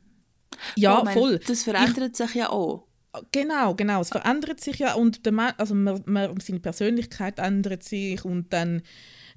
ja, 0.75 1.01
oh, 1.01 1.05
voll. 1.05 1.39
Das 1.47 1.63
verändert 1.63 2.11
ich, 2.11 2.17
sich 2.17 2.35
ja 2.35 2.49
auch. 2.49 2.87
Genau, 3.31 3.75
genau. 3.75 4.01
Es 4.01 4.09
verändert 4.09 4.59
sich 4.59 4.79
ja 4.79 4.95
und 4.95 5.25
der 5.25 5.31
Man 5.31 5.53
also 5.57 5.75
man, 5.75 6.01
man, 6.05 6.37
seine 6.39 6.59
Persönlichkeit 6.59 7.39
ändert 7.39 7.83
sich 7.83 8.25
und 8.25 8.51
dann 8.51 8.81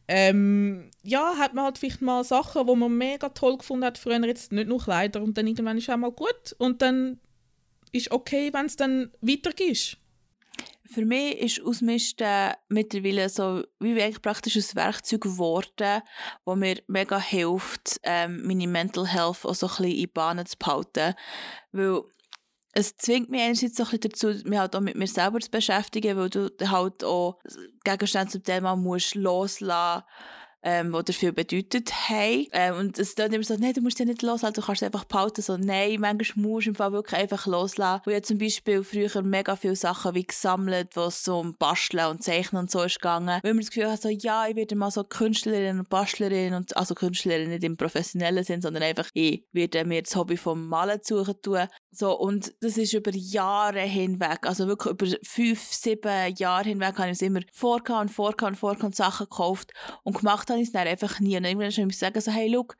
ähm, 0.08 0.90
ja, 1.02 1.36
hat 1.36 1.54
man 1.54 1.66
halt 1.66 1.78
vielleicht 1.78 2.00
mal 2.00 2.24
Sachen, 2.24 2.66
wo 2.66 2.74
man 2.74 2.96
mega 2.96 3.28
toll 3.28 3.58
gefunden 3.58 3.84
hat, 3.84 3.98
früher 3.98 4.24
jetzt 4.26 4.52
nicht 4.52 4.68
nur 4.68 4.82
Kleider 4.82 5.22
und 5.22 5.36
dann 5.36 5.46
irgendwann 5.46 5.76
ist 5.76 5.84
es 5.84 5.90
auch 5.90 5.98
mal 5.98 6.10
gut 6.10 6.56
und 6.56 6.80
dann 6.80 7.20
ist 7.92 8.10
okay, 8.10 8.50
wenn 8.52 8.66
es 8.66 8.76
dann 8.76 9.12
weitergeht. 9.20 9.98
Für 10.90 11.04
mich 11.04 11.38
ist 11.38 11.62
Ausmisten 11.62 12.52
mittlerweile 12.68 13.28
so 13.28 13.62
wie 13.78 14.00
eigentlich 14.00 14.22
praktisch 14.22 14.56
ein 14.56 14.76
Werkzeug 14.76 15.20
geworden, 15.20 16.02
das 16.46 16.56
mir 16.56 16.76
mega 16.86 17.20
hilft, 17.20 18.00
ähm, 18.04 18.46
meine 18.46 18.66
Mental 18.66 19.06
Health 19.06 19.44
auch 19.44 19.54
so 19.54 19.66
ein 19.66 19.76
bisschen 19.76 19.98
in 19.98 20.12
Bahnen 20.12 20.46
zu 20.46 20.56
behalten. 20.56 21.14
Weil 21.72 22.02
es 22.72 22.96
zwingt 22.96 23.28
mich 23.28 23.42
einerseits 23.42 23.76
so 23.76 23.84
ein 23.84 23.98
bisschen 23.98 24.34
dazu, 24.34 24.48
mich 24.48 24.58
halt 24.58 24.74
auch 24.74 24.80
mit 24.80 24.96
mir 24.96 25.06
selber 25.06 25.40
zu 25.40 25.50
beschäftigen, 25.50 26.16
weil 26.16 26.30
du 26.30 26.50
halt 26.64 27.04
auch 27.04 27.38
Gegenstände 27.84 28.32
zum 28.32 28.42
Thema 28.42 28.74
musst 28.74 29.14
loslassen 29.14 30.04
ähm, 30.62 30.92
die 30.92 31.04
dafür 31.04 31.32
bedeutet 31.32 31.92
haben. 32.08 32.46
Ähm, 32.52 32.76
und 32.76 32.98
es 32.98 33.14
dann 33.14 33.32
immer 33.32 33.44
so, 33.44 33.56
nein, 33.56 33.74
du 33.74 33.80
musst 33.80 33.98
ja 33.98 34.04
nicht 34.04 34.22
loslassen, 34.22 34.54
du 34.54 34.62
kannst 34.62 34.82
einfach 34.82 35.04
behalten. 35.04 35.42
So, 35.42 35.56
nein, 35.56 36.00
manchmal 36.00 36.46
musst 36.46 36.66
du 36.66 36.70
im 36.70 36.76
Fall 36.76 36.92
wirklich 36.92 37.20
einfach 37.20 37.46
loslassen. 37.46 38.02
Wo 38.04 38.10
ich 38.10 38.24
zum 38.24 38.38
Beispiel 38.38 38.82
früher 38.82 39.22
mega 39.22 39.56
viele 39.56 39.76
Sachen 39.76 40.14
wie 40.14 40.24
gesammelt, 40.24 40.96
wo 40.96 41.02
es 41.02 41.24
so 41.24 41.38
um 41.38 41.56
Basteln 41.56 42.06
und 42.06 42.22
Zeichnen 42.22 42.62
und 42.62 42.70
so 42.70 42.82
ist 42.82 43.00
gegangen. 43.00 43.40
Weil 43.42 43.54
man 43.54 43.60
das 43.60 43.70
Gefühl 43.70 43.90
hat, 43.90 44.02
so, 44.02 44.08
ja, 44.08 44.46
ich 44.48 44.56
werde 44.56 44.76
mal 44.76 44.90
so 44.90 45.04
Künstlerin 45.04 45.78
und 45.78 45.88
Bastlerin 45.88 46.54
und, 46.54 46.76
also 46.76 46.94
Künstlerin 46.94 47.50
nicht 47.50 47.64
im 47.64 47.76
professionellen 47.76 48.44
Sinn, 48.44 48.60
sondern 48.60 48.82
einfach, 48.82 49.08
ich 49.14 49.44
werde 49.52 49.84
mir 49.84 50.02
das 50.02 50.16
Hobby 50.16 50.36
vom 50.36 50.68
Malen 50.68 51.00
suchen 51.02 51.40
tun. 51.42 51.68
So, 51.90 52.18
und 52.18 52.54
das 52.60 52.76
ist 52.76 52.92
über 52.92 53.10
Jahre 53.12 53.80
hinweg, 53.80 54.46
also 54.46 54.66
wirklich 54.68 54.92
über 54.92 55.06
fünf, 55.22 55.60
sieben 55.72 56.34
Jahre 56.36 56.68
hinweg 56.68 56.98
habe 56.98 57.08
ich 57.08 57.14
es 57.14 57.22
immer 57.22 57.40
vorgehauen, 57.52 58.08
vorgehauen, 58.08 58.54
vorgehauen 58.54 58.92
Sachen 58.92 59.24
gekauft 59.28 59.72
und 60.04 60.18
gemacht 60.18 60.47
gemacht 60.48 60.50
habe 60.50 60.60
ich 60.60 60.68
es 60.68 60.72
dann 60.72 60.86
einfach 60.86 61.20
nie. 61.20 61.36
Und 61.36 61.44
irgendwann 61.44 61.66
muss 61.66 61.94
ich 61.94 61.98
sagen, 61.98 62.20
so, 62.20 62.32
hey, 62.32 62.48
look, 62.48 62.76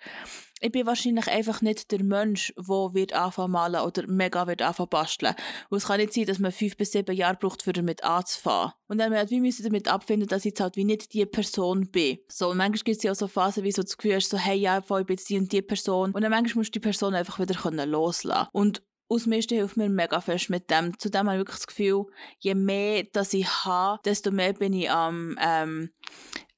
ich 0.61 0.73
bin 0.73 0.87
wahrscheinlich 0.87 1.29
einfach 1.29 1.63
nicht 1.63 1.91
der 1.93 2.03
Mensch, 2.03 2.53
der 2.57 2.95
wird 2.95 3.13
anfangen 3.13 3.53
malen 3.53 3.81
oder 3.83 4.07
mega 4.09 4.47
wird 4.47 4.63
anfangen 4.63 4.89
basteln. 4.91 5.35
Und 5.71 5.79
es 5.79 5.87
kann 5.87 5.99
nicht 5.99 6.13
sein, 6.13 6.27
dass 6.27 6.39
man 6.39 6.51
fünf 6.51 6.77
bis 6.77 6.93
sieben 6.93 7.15
Jahre 7.15 7.37
braucht, 7.37 7.67
um 7.67 7.73
damit 7.73 8.03
anzufangen. 8.03 8.73
Und 8.89 8.99
dann 8.99 9.15
halt, 9.15 9.31
wie 9.31 9.41
müssen 9.41 9.65
damit 9.65 9.89
abfinden, 9.89 10.29
dass 10.29 10.45
ich 10.45 10.51
jetzt 10.51 10.61
halt 10.61 10.77
wie 10.77 10.85
nicht 10.85 11.13
die 11.13 11.27
Person 11.27 11.91
bin. 11.91 12.19
So, 12.29 12.51
und 12.51 12.57
manchmal 12.57 12.85
gibt 12.85 12.97
es 12.99 13.03
ja 13.03 13.13
auch 13.13 13.17
so 13.17 13.29
Phasen, 13.29 13.63
wie 13.65 13.73
so 13.73 13.83
das 13.83 13.97
Gefühl 13.97 14.17
hast, 14.17 14.31
so, 14.31 14.39
hey, 14.39 14.59
ja, 14.59 14.79
ich 14.79 14.87
bin 14.87 15.05
jetzt 15.09 15.29
die 15.29 15.39
und 15.39 15.53
die 15.53 15.63
Person. 15.63 16.13
Und 16.13 16.23
dann 16.23 16.31
manchmal 16.31 16.61
musst 16.61 16.75
du 16.75 16.81
die 16.81 16.85
Person 16.85 17.15
einfach 17.15 17.39
wieder 17.39 17.87
loslassen 17.87 18.49
Und 18.53 18.83
aus 19.11 19.25
Misten 19.25 19.55
hilft 19.55 19.77
mir 19.77 19.89
mega 19.89 20.21
fest 20.21 20.51
mit 20.51 20.71
dem. 20.71 20.99
Zudem 20.99 21.29
habe 21.29 21.37
ich 21.37 21.41
wirklich 21.41 21.57
das 21.57 21.67
Gefühl, 21.67 22.05
je 22.41 22.55
mehr 22.55 23.05
dass 23.13 23.33
ich 23.33 23.49
habe, 23.65 23.99
desto 24.05 24.31
mehr 24.31 24.53
bin 24.53 24.75
ich 24.75 24.91
am 24.91 25.39
ähm, 25.41 25.91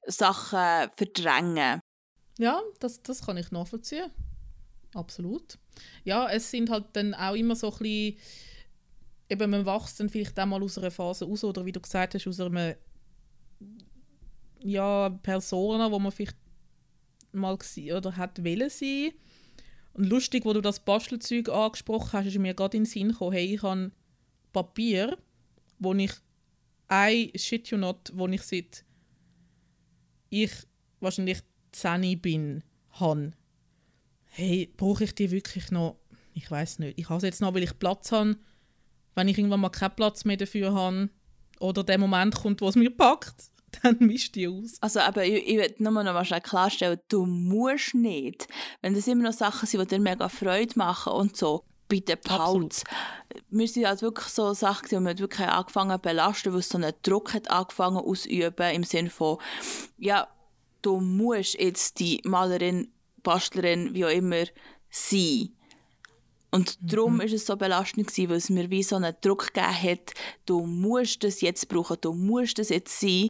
Sachen 0.05 0.89
verdrängen. 0.95 1.79
Ja, 2.37 2.61
das, 2.79 3.01
das 3.03 3.25
kann 3.25 3.37
ich 3.37 3.51
nachvollziehen. 3.51 4.11
Absolut. 4.93 5.57
Ja, 6.03 6.29
es 6.29 6.51
sind 6.51 6.69
halt 6.69 6.85
dann 6.93 7.13
auch 7.13 7.35
immer 7.35 7.55
so 7.55 7.71
ein 7.71 7.77
bisschen, 7.77 8.17
eben 9.29 9.51
man 9.51 9.65
wächst 9.65 9.99
dann 9.99 10.09
vielleicht 10.09 10.39
auch 10.39 10.45
mal 10.45 10.61
aus 10.61 10.77
einer 10.77 10.91
Phase 10.91 11.25
raus 11.25 11.43
oder 11.43 11.65
wie 11.65 11.71
du 11.71 11.79
gesagt 11.79 12.15
hast, 12.15 12.27
aus 12.27 12.39
einer 12.39 12.75
ja, 14.63 15.09
Persona, 15.09 15.91
wo 15.91 15.99
man 15.99 16.11
vielleicht 16.11 16.37
mal 17.31 17.57
oder 17.95 18.17
hat 18.17 18.43
wollen 18.43 18.69
sein. 18.69 19.11
Und 19.93 20.05
lustig, 20.05 20.45
wo 20.45 20.53
du 20.53 20.61
das 20.61 20.79
Bastelzeug 20.79 21.49
angesprochen 21.49 22.13
hast, 22.13 22.27
ist 22.27 22.37
mir 22.37 22.53
gerade 22.53 22.77
in 22.77 22.83
den 22.83 22.89
Sinn 22.89 23.09
gekommen, 23.09 23.33
hey, 23.33 23.55
ich 23.55 23.63
habe 23.63 23.91
Papier, 24.53 25.17
wo 25.79 25.93
ich 25.93 26.11
ein 26.87 27.31
Shit 27.35 27.69
you 27.69 27.77
not, 27.77 28.11
wo 28.13 28.27
ich 28.27 28.41
seit 28.41 28.85
ich 30.31 30.51
wahrscheinlich 30.99 31.41
10 31.73 32.19
bin, 32.19 32.63
habe, 32.93 33.31
hey, 34.25 34.73
brauche 34.75 35.03
ich 35.03 35.13
die 35.13 35.29
wirklich 35.29 35.69
noch? 35.69 35.97
Ich 36.33 36.49
weiß 36.49 36.79
nicht. 36.79 36.97
Ich 36.97 37.09
habe 37.09 37.17
es 37.17 37.23
jetzt 37.23 37.41
noch, 37.41 37.53
weil 37.53 37.63
ich 37.63 37.77
Platz 37.77 38.11
habe. 38.11 38.37
Wenn 39.13 39.27
ich 39.27 39.37
irgendwann 39.37 39.59
mal 39.59 39.69
keinen 39.69 39.95
Platz 39.95 40.23
mehr 40.23 40.37
dafür 40.37 40.73
habe 40.73 41.09
oder 41.59 41.83
der 41.83 41.97
Moment 41.97 42.33
kommt, 42.35 42.61
wo 42.61 42.69
es 42.69 42.75
mir 42.75 42.89
packt, 42.89 43.51
dann 43.83 43.97
mischt 43.99 44.35
die 44.35 44.47
aus. 44.47 44.77
Also 44.81 45.01
aber 45.01 45.25
ich, 45.25 45.47
ich 45.47 45.57
will 45.57 45.75
nur 45.79 46.03
noch 46.03 46.13
mal 46.13 46.41
klarstellen, 46.41 46.99
du 47.09 47.25
musst 47.25 47.93
nicht. 47.93 48.47
Wenn 48.81 48.93
das 48.93 49.07
immer 49.07 49.23
noch 49.23 49.33
Sachen 49.33 49.67
sind, 49.67 49.81
die 49.81 49.95
dir 49.95 49.99
mega 49.99 50.29
Freude 50.29 50.77
machen 50.77 51.11
und 51.11 51.35
so, 51.35 51.65
bitte 51.91 52.15
Pause. 52.15 52.83
Wir 53.49 53.67
sind 53.67 53.85
halt 53.85 54.01
wirklich 54.01 54.27
so 54.27 54.53
Sachen, 54.53 54.87
die 54.87 54.99
wir 54.99 55.19
wirklich 55.19 55.47
angefangen 55.47 55.91
zu 55.91 55.99
belasten, 55.99 56.53
weil 56.53 56.59
es 56.61 56.69
so 56.69 56.77
einen 56.77 56.93
Druck 57.03 57.33
hat 57.33 57.51
angefangen 57.51 57.97
auszuüben, 57.97 58.73
im 58.73 58.83
Sinne 58.83 59.09
von, 59.09 59.39
ja, 59.97 60.29
du 60.81 61.01
musst 61.01 61.59
jetzt 61.59 61.99
die 61.99 62.21
Malerin, 62.23 62.93
Bastlerin, 63.23 63.93
wie 63.93 64.05
auch 64.05 64.09
immer, 64.09 64.45
sein. 64.89 65.49
Und 66.49 66.81
mhm. 66.81 66.87
darum 66.87 67.21
ist 67.21 67.33
es 67.33 67.45
so 67.45 67.57
belastend 67.57 68.07
gewesen, 68.07 68.29
weil 68.29 68.37
es 68.37 68.49
mir 68.49 68.69
wie 68.69 68.83
so 68.83 68.95
einen 68.95 69.15
Druck 69.19 69.53
gegeben 69.53 69.83
hat, 69.83 70.13
du 70.45 70.65
musst 70.65 71.25
das 71.25 71.41
jetzt 71.41 71.67
brauchen, 71.67 71.97
du 71.99 72.13
musst 72.13 72.57
das 72.57 72.69
jetzt 72.69 72.99
sein. 72.99 73.27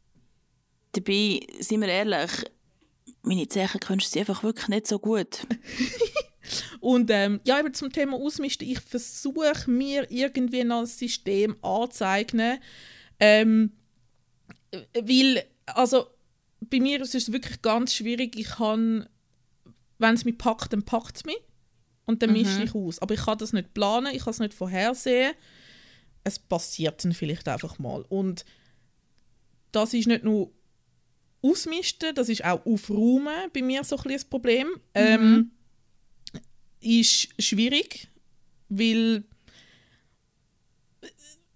Dabei, 0.92 1.40
sind 1.58 1.80
wir 1.80 1.88
ehrlich, 1.88 2.30
meine 3.22 3.48
Zeichenkünste 3.48 4.10
sind 4.10 4.28
einfach 4.28 4.44
wirklich 4.44 4.68
nicht 4.68 4.86
so 4.86 5.00
gut. 5.00 5.46
Und 6.82 7.10
ähm, 7.12 7.40
ja, 7.44 7.60
eben 7.60 7.72
zum 7.72 7.92
Thema 7.92 8.16
Ausmisten, 8.16 8.68
ich 8.68 8.80
versuche 8.80 9.70
mir 9.70 10.10
irgendwie 10.10 10.62
ein 10.62 10.86
System 10.86 11.54
anzueignen, 11.62 12.58
ähm, 13.20 13.70
weil, 14.92 15.44
also 15.66 16.08
bei 16.58 16.80
mir 16.80 17.00
ist 17.00 17.14
es 17.14 17.30
wirklich 17.30 17.62
ganz 17.62 17.94
schwierig. 17.94 18.34
Ich 18.36 18.48
kann, 18.48 19.08
wenn 19.98 20.14
es 20.14 20.24
mich 20.24 20.36
packt, 20.36 20.72
dann 20.72 20.82
packt 20.82 21.18
es 21.18 21.24
mich. 21.24 21.38
Und 22.04 22.20
dann 22.20 22.30
mhm. 22.30 22.38
mische 22.38 22.64
ich 22.64 22.74
aus. 22.74 22.98
Aber 22.98 23.14
ich 23.14 23.20
kann 23.20 23.38
das 23.38 23.52
nicht 23.52 23.74
planen, 23.74 24.12
ich 24.12 24.24
kann 24.24 24.32
es 24.32 24.40
nicht 24.40 24.54
vorhersehen. 24.54 25.34
Es 26.24 26.40
passiert 26.40 27.04
dann 27.04 27.12
vielleicht 27.12 27.46
einfach 27.46 27.78
mal. 27.78 28.04
Und 28.08 28.44
das 29.70 29.94
ist 29.94 30.08
nicht 30.08 30.24
nur 30.24 30.50
Ausmisten, 31.42 32.12
das 32.16 32.28
ist 32.28 32.44
auch 32.44 32.66
Aufräumen 32.66 33.50
bei 33.54 33.62
mir 33.62 33.84
so 33.84 33.94
ein 33.94 34.02
bisschen 34.02 34.18
das 34.18 34.24
Problem. 34.24 34.66
Mhm. 34.66 34.80
Ähm, 34.94 35.50
ist 36.82 37.28
schwierig, 37.38 38.08
weil 38.68 39.24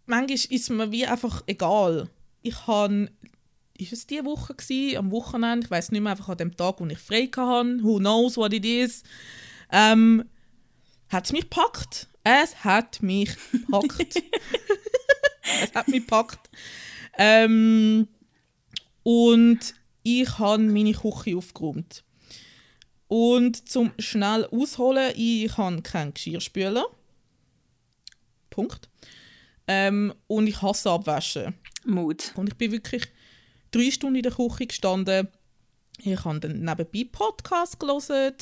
manchmal 0.06 0.34
ist 0.34 0.52
es 0.52 0.70
mir 0.70 0.90
wie 0.92 1.06
einfach 1.06 1.42
egal. 1.46 2.08
Ich 2.42 2.66
habe 2.66 3.10
ist 3.78 3.92
es 3.92 4.06
diese 4.06 4.24
Woche 4.24 4.54
gewesen, 4.54 4.98
am 4.98 5.10
Wochenende, 5.10 5.66
ich 5.66 5.70
weiß 5.70 5.92
nicht 5.92 6.00
mehr, 6.00 6.12
einfach 6.12 6.30
an 6.30 6.38
dem 6.38 6.56
Tag, 6.56 6.80
wo 6.80 6.86
ich 6.86 6.98
frei 6.98 7.26
hatte, 7.26 7.82
who 7.82 7.98
knows 7.98 8.36
what 8.36 8.52
it 8.52 8.64
is, 8.64 9.02
ähm, 9.70 10.24
hat 11.08 11.26
es 11.26 11.32
mich 11.32 11.42
gepackt. 11.42 12.08
Es 12.24 12.64
hat 12.64 13.02
mich 13.02 13.30
gepackt. 13.52 14.16
es 15.62 15.74
hat 15.74 15.88
mich 15.88 16.00
gepackt. 16.00 16.50
Ähm, 17.18 18.08
und 19.02 19.74
ich 20.02 20.38
habe 20.38 20.62
meine 20.62 20.92
Küche 20.92 21.36
aufgeräumt. 21.36 22.02
Und 23.08 23.68
zum 23.68 23.92
schnell 23.98 24.46
ausholen, 24.46 25.12
ich 25.16 25.56
habe 25.56 25.82
keinen 25.82 26.14
Geschirrspüler. 26.14 26.86
Punkt. 28.50 28.88
Ähm, 29.68 30.14
und 30.26 30.46
ich 30.46 30.60
hasse 30.62 30.90
Abwaschen. 30.90 31.54
Mut. 31.84 32.32
Und 32.36 32.48
ich 32.48 32.56
bin 32.56 32.72
wirklich 32.72 33.04
drei 33.70 33.90
Stunden 33.90 34.16
in 34.16 34.22
der 34.22 34.32
Küche 34.32 34.66
gestanden. 34.66 35.28
Ich 36.02 36.24
habe 36.24 36.40
dann 36.40 36.60
nebenbei 36.60 37.06
Podcast 37.10 37.78
gelesen. 37.78 38.34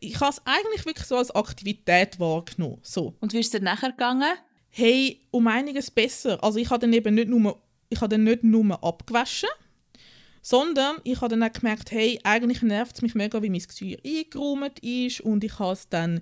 Ich 0.00 0.20
habe 0.20 0.30
es 0.30 0.42
eigentlich 0.44 0.84
wirklich 0.84 1.06
so 1.06 1.16
als 1.16 1.30
Aktivität 1.30 2.18
wahrgenommen. 2.18 2.78
So. 2.82 3.14
Und 3.20 3.32
wie 3.32 3.40
ist 3.40 3.46
es 3.46 3.52
dir 3.52 3.60
nachher 3.60 3.90
gegangen? 3.90 4.34
Hey, 4.68 5.20
um 5.30 5.46
einiges 5.46 5.90
besser. 5.90 6.42
Also 6.42 6.58
ich 6.58 6.70
habe 6.70 6.80
dann 6.80 6.92
eben 6.92 7.14
nicht 7.14 7.28
nur, 7.28 7.62
ich 7.88 8.00
habe 8.00 8.10
dann 8.10 8.24
nicht 8.24 8.42
nur 8.42 8.82
abgewaschen, 8.84 9.48
sondern 10.46 10.98
ich 11.02 11.20
habe 11.20 11.36
dann 11.36 11.42
auch 11.42 11.52
gemerkt, 11.52 11.90
hey, 11.90 12.20
eigentlich 12.22 12.62
nervt 12.62 12.94
es 12.94 13.02
mich 13.02 13.16
mega, 13.16 13.42
wie 13.42 13.50
mein 13.50 13.58
Geschirr 13.58 13.98
eingeräumt 14.06 14.78
ist 14.78 15.20
und 15.22 15.42
ich 15.42 15.58
habe 15.58 15.72
es 15.72 15.88
dann 15.88 16.20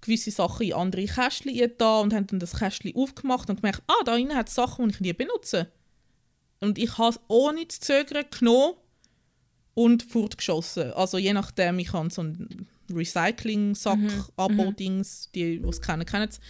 gewisse 0.00 0.30
Sachen 0.30 0.68
in 0.68 0.72
andere 0.72 1.04
Kästchen 1.04 1.72
da 1.76 2.00
und 2.00 2.14
habe 2.14 2.24
dann 2.24 2.38
das 2.40 2.58
Kästchen 2.58 2.96
aufgemacht 2.96 3.50
und 3.50 3.56
gemerkt, 3.56 3.82
ah, 3.86 4.02
da 4.06 4.14
drin 4.14 4.34
hat 4.34 4.48
es 4.48 4.54
Sachen, 4.54 4.88
die 4.88 4.94
ich 4.94 5.00
nie 5.00 5.12
benutze. 5.12 5.70
Und 6.60 6.78
ich 6.78 6.96
habe 6.96 7.10
es 7.10 7.20
ohne 7.28 7.68
zu 7.68 7.80
zögern 7.80 8.24
genommen 8.30 8.76
und 9.74 10.04
fortgeschossen. 10.04 10.94
Also 10.94 11.18
je 11.18 11.34
nachdem, 11.34 11.78
ich 11.78 11.92
habe 11.92 12.08
so 12.08 12.22
einen 12.22 12.68
Recycling-Sack, 12.90 13.98
mhm. 13.98 14.24
Abo-Dings, 14.38 15.32
die, 15.34 15.58
die 15.58 15.68
es 15.68 15.82
kennen, 15.82 16.06
kennen 16.06 16.30
es. 16.30 16.40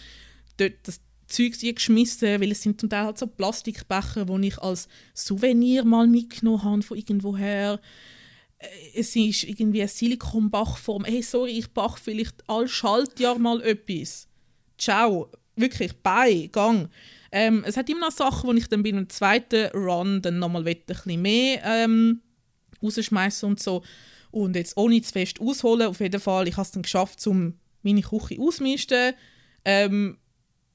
Dort 0.55 0.75
das 0.83 1.01
Zeug 1.27 1.59
geschmissen, 1.59 2.41
weil 2.41 2.51
es 2.51 2.61
sind 2.61 2.79
zum 2.79 2.89
Teil 2.89 3.05
halt 3.05 3.17
so 3.17 3.27
Plastikbecher, 3.27 4.25
die 4.25 4.47
ich 4.47 4.57
als 4.59 4.87
Souvenir 5.13 5.83
mal 5.83 6.07
mitgenommen 6.07 6.63
habe 6.63 6.81
von 6.81 6.97
irgendwoher. 6.97 7.79
Äh, 8.57 8.67
es 8.95 9.15
ist 9.15 9.43
irgendwie 9.43 9.81
eine 9.81 9.89
Silikonbachform. 9.89 11.05
Hey, 11.05 11.21
sorry, 11.21 11.51
ich 11.51 11.69
bach 11.69 11.97
vielleicht 11.97 12.43
all 12.47 12.67
Schaltjahr 12.67 13.37
mal 13.37 13.61
etwas. 13.61 14.27
Ciao. 14.77 15.29
Wirklich, 15.55 15.93
bye, 16.03 16.47
gang. 16.49 16.89
Ähm, 17.31 17.63
es 17.65 17.75
hat 17.77 17.89
immer 17.89 18.01
noch 18.01 18.11
Sachen, 18.11 18.47
wo 18.47 18.53
ich 18.53 18.67
dann 18.67 18.83
bei 18.83 18.89
einem 18.89 19.09
zweiten 19.09 19.75
Run 19.75 20.21
dann 20.21 20.39
nochmal 20.39 20.65
ein 20.65 20.77
bisschen 20.85 21.21
mehr 21.21 21.61
ähm, 21.65 22.21
rausschmeißen 22.81 23.49
und 23.49 23.59
so. 23.59 23.83
Und 24.31 24.55
jetzt 24.55 24.77
ohne 24.77 25.01
zu 25.01 25.11
fest 25.11 25.41
ausholen, 25.41 25.87
auf 25.87 25.99
jeden 25.99 26.21
Fall, 26.21 26.47
ich 26.47 26.55
habe 26.55 26.65
es 26.65 26.71
dann 26.71 26.83
geschafft, 26.83 27.25
um 27.25 27.55
meine 27.81 28.01
Küche 28.01 28.39
auszumisten, 28.39 29.13
ähm, 29.65 30.17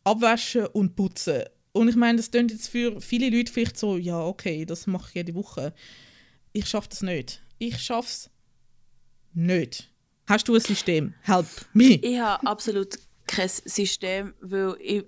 abwaschen 0.04 0.66
und 0.66 0.96
putzen. 0.96 1.44
Und 1.72 1.88
ich 1.88 1.96
meine, 1.96 2.18
das 2.18 2.30
klingt 2.30 2.50
jetzt 2.50 2.68
für 2.68 3.00
viele 3.00 3.34
Leute 3.34 3.52
vielleicht 3.52 3.78
so, 3.78 3.96
ja, 3.96 4.20
okay, 4.20 4.66
das 4.66 4.86
mache 4.86 5.08
ich 5.08 5.14
jede 5.14 5.34
Woche. 5.34 5.72
Ich 6.52 6.68
schaffe 6.68 6.88
das 6.90 7.02
nicht. 7.02 7.42
Ich 7.58 7.78
schaffe 7.78 8.08
es 8.08 8.30
nicht. 9.32 9.90
Hast 10.26 10.48
du 10.48 10.54
ein 10.54 10.60
System? 10.60 11.14
Help 11.22 11.46
me. 11.72 11.94
Ich 12.02 12.18
habe 12.18 12.46
absolut 12.46 12.98
kein 13.26 13.48
System, 13.48 14.34
weil 14.40 14.76
ich 14.80 15.04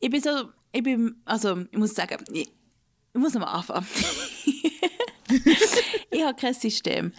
ich 0.00 0.10
bin 0.10 0.20
so, 0.20 0.50
ich 0.72 0.82
bin, 0.82 1.16
also 1.24 1.64
ich 1.70 1.78
muss 1.78 1.94
sagen, 1.94 2.22
ich, 2.32 2.48
ich 2.48 3.20
muss 3.20 3.34
nochmal 3.34 3.54
anfangen. 3.56 3.86
ich 6.10 6.22
habe 6.22 6.36
kein 6.38 6.54
System, 6.54 7.12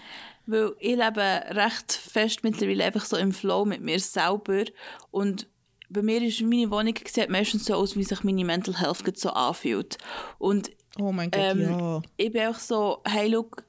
weil 0.45 0.73
ich 0.79 0.95
lebe 0.95 1.43
recht 1.49 1.91
fest 1.91 2.43
mittlerweile 2.43 2.85
einfach 2.85 3.05
so 3.05 3.17
im 3.17 3.31
Flow 3.31 3.65
mit 3.65 3.81
mir 3.81 3.99
selber 3.99 4.65
und 5.11 5.47
bei 5.89 6.01
mir 6.01 6.21
ist 6.21 6.41
meine 6.41 6.69
Wohnung 6.71 6.95
sieht 7.05 7.29
meistens 7.29 7.65
so 7.65 7.75
aus, 7.75 7.95
wie 7.95 8.03
sich 8.03 8.23
meine 8.23 8.45
Mental 8.45 8.79
Health 8.79 9.17
so 9.17 9.29
anfühlt. 9.29 9.97
Und 10.37 10.71
oh 10.99 11.11
mein 11.11 11.31
Gott, 11.31 11.41
ähm, 11.41 11.61
ja. 11.61 12.01
ich 12.17 12.31
bin 12.31 12.47
auch 12.47 12.59
so, 12.59 13.01
hey, 13.05 13.27
look, 13.27 13.63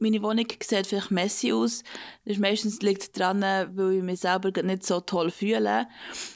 meine 0.00 0.22
Wohnung 0.22 0.46
sieht 0.62 0.86
vielleicht 0.86 1.10
messy 1.10 1.52
aus. 1.52 1.82
Das 2.24 2.34
ist 2.34 2.40
meistens 2.40 2.80
liegt 2.80 3.18
daran, 3.20 3.42
weil 3.42 3.98
ich 3.98 4.02
mich 4.02 4.20
selber 4.20 4.50
nicht 4.62 4.84
so 4.84 5.00
toll 5.00 5.30
fühle. 5.30 5.86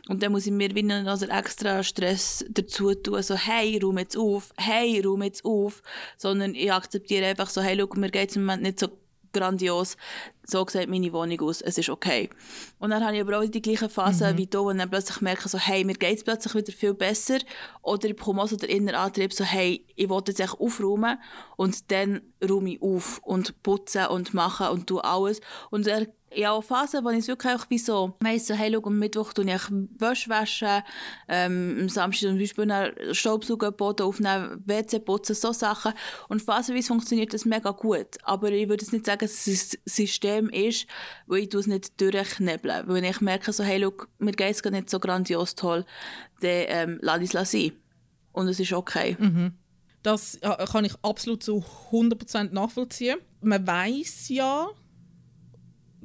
Und 0.09 0.23
dann 0.23 0.33
muss 0.33 0.47
ich 0.47 0.53
mir 0.53 0.75
wieder 0.75 1.03
noch 1.03 1.17
so 1.17 1.27
extra 1.27 1.83
Stress 1.83 2.45
dazu 2.51 2.95
tun, 2.95 3.23
so, 3.23 3.35
hey, 3.35 3.79
räum 3.83 3.99
jetzt 3.99 4.17
auf, 4.17 4.51
hey, 4.59 5.01
räum 5.01 5.23
jetzt 5.23 5.45
auf. 5.45 5.83
Sondern 6.19 6.55
ich 6.55 6.71
akzeptiere 6.71 7.27
einfach 7.27 7.49
so, 7.49 7.63
hey, 7.63 7.77
schau, 7.79 7.99
mir 7.99 8.11
geht 8.11 8.31
es 8.31 8.37
im 8.37 8.45
Moment 8.45 8.63
nicht 8.63 8.81
so 8.81 8.89
grandios. 9.35 9.97
So 10.47 10.67
sieht 10.67 10.89
meine 10.89 11.13
Wohnung 11.13 11.41
aus, 11.43 11.61
es 11.61 11.79
ist 11.79 11.89
okay. 11.89 12.31
Und 12.79 12.91
dann 12.91 13.05
habe 13.05 13.17
ich 13.17 13.23
aber 13.23 13.39
auch 13.39 13.45
die 13.45 13.63
gleiche 13.63 13.89
Phase 13.89 14.33
mhm. 14.33 14.39
wie 14.39 14.47
du, 14.47 14.65
wo 14.65 14.73
dann 14.73 14.91
plötzlich 14.91 15.21
merke, 15.21 15.49
so, 15.49 15.59
hey, 15.59 15.85
mir 15.85 15.95
geht 15.95 16.19
es 16.19 16.25
plötzlich 16.25 16.55
wieder 16.55 16.73
viel 16.73 16.95
besser. 16.95 17.39
Oder 17.83 18.09
ich 18.09 18.17
bekomme 18.17 18.43
auch 18.43 18.49
so 18.49 18.57
den 18.57 18.71
inneren 18.71 19.01
Antrieb, 19.01 19.33
so, 19.33 19.45
hey, 19.45 19.87
ich 19.97 20.09
will 20.09 20.23
jetzt 20.27 20.41
echt 20.41 20.59
aufräumen. 20.59 21.19
Und 21.57 21.91
dann 21.91 22.23
räume 22.47 22.75
ich 22.75 22.83
auf 22.83 23.21
und 23.23 23.63
putze 23.63 24.09
und 24.09 24.35
mache 24.35 24.71
und 24.71 24.87
tue 24.87 25.05
alles. 25.05 25.41
Und 25.71 25.87
er 25.87 26.07
ja, 26.37 26.53
auch 26.53 26.63
Phasen, 26.63 27.05
wo 27.05 27.11
ich 27.11 27.19
es 27.19 27.29
wirklich 27.29 27.55
auch 27.55 27.65
wie 27.69 27.79
so 27.79 28.17
weiss, 28.21 28.47
so, 28.47 28.55
hey, 28.55 28.73
schau, 28.73 28.87
am 28.87 28.99
Mittwoch 28.99 29.33
tue 29.33 29.45
ich 29.45 29.63
Wäsche 29.99 30.31
waschen, 30.31 30.83
ähm, 31.29 31.79
am 31.81 31.89
Samstag 31.89 32.29
zum 32.29 32.39
Beispiel 32.39 33.15
Staubsaugen, 33.15 33.75
Boden 33.77 34.03
aufnehmen, 34.03 34.63
WC 34.65 34.99
putzen, 35.01 35.35
so 35.35 35.53
Sachen. 35.53 35.93
Und 36.29 36.43
phasenweise 36.43 36.89
funktioniert 36.89 37.35
das 37.35 37.45
mega 37.45 37.71
gut. 37.71 38.19
Aber 38.23 38.51
ich 38.51 38.69
würde 38.69 38.85
nicht 38.91 39.07
sagen, 39.07 39.21
dass 39.21 39.47
es 39.47 39.75
ein 39.75 39.81
System 39.87 40.49
ist, 40.51 40.87
wo 41.27 41.35
ich 41.35 41.53
es 41.55 41.67
nicht 41.67 42.01
durchknebeln. 42.01 42.89
Weil 42.89 43.05
ich 43.05 43.21
merke 43.21 43.53
so, 43.53 43.65
hey, 43.65 43.81
schau, 43.83 44.07
mir 44.19 44.33
geht 44.33 44.55
es 44.55 44.65
nicht 44.65 44.91
so 44.91 45.01
grandios 45.01 45.55
toll, 45.55 45.85
dann 46.41 46.51
ähm, 46.51 46.99
lasse 47.03 47.25
ich 47.25 47.35
es 47.35 47.51
sein. 47.51 47.73
Und 48.33 48.49
es 48.49 48.59
ist 48.61 48.73
okay. 48.73 49.17
Mhm. 49.19 49.53
Das 50.03 50.39
kann 50.71 50.85
ich 50.85 50.93
absolut 51.03 51.43
zu 51.43 51.65
100% 51.91 52.53
nachvollziehen. 52.53 53.19
Man 53.41 53.67
weiß 53.67 54.29
ja, 54.29 54.69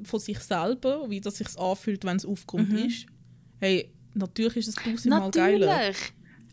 von 0.03 0.19
sich 0.19 0.39
selber, 0.39 1.09
wie 1.09 1.21
das 1.21 1.37
sich 1.37 1.47
anfühlt, 1.57 2.05
wenn 2.05 2.17
es 2.17 2.25
aufkommt, 2.25 2.71
mhm. 2.71 2.87
ist. 2.87 3.05
Hey, 3.59 3.91
natürlich 4.13 4.57
ist 4.57 4.67
es 4.69 4.75
tausendmal 4.75 5.31
geiler. 5.31 5.91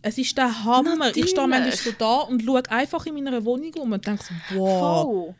Es 0.02 0.18
ist 0.18 0.36
der 0.38 0.64
Hammer. 0.64 0.96
Natürlich. 0.96 1.24
Ich 1.24 1.30
stehe 1.30 1.46
manchmal 1.48 1.76
so 1.76 1.90
da 1.98 2.20
und 2.20 2.42
schaue 2.42 2.62
einfach 2.70 3.04
in 3.06 3.14
meiner 3.14 3.44
Wohnung 3.44 3.74
um 3.74 3.92
und 3.92 4.06
denke 4.06 4.24
so, 4.24 4.58
wow. 4.58 5.02
Voll. 5.02 5.34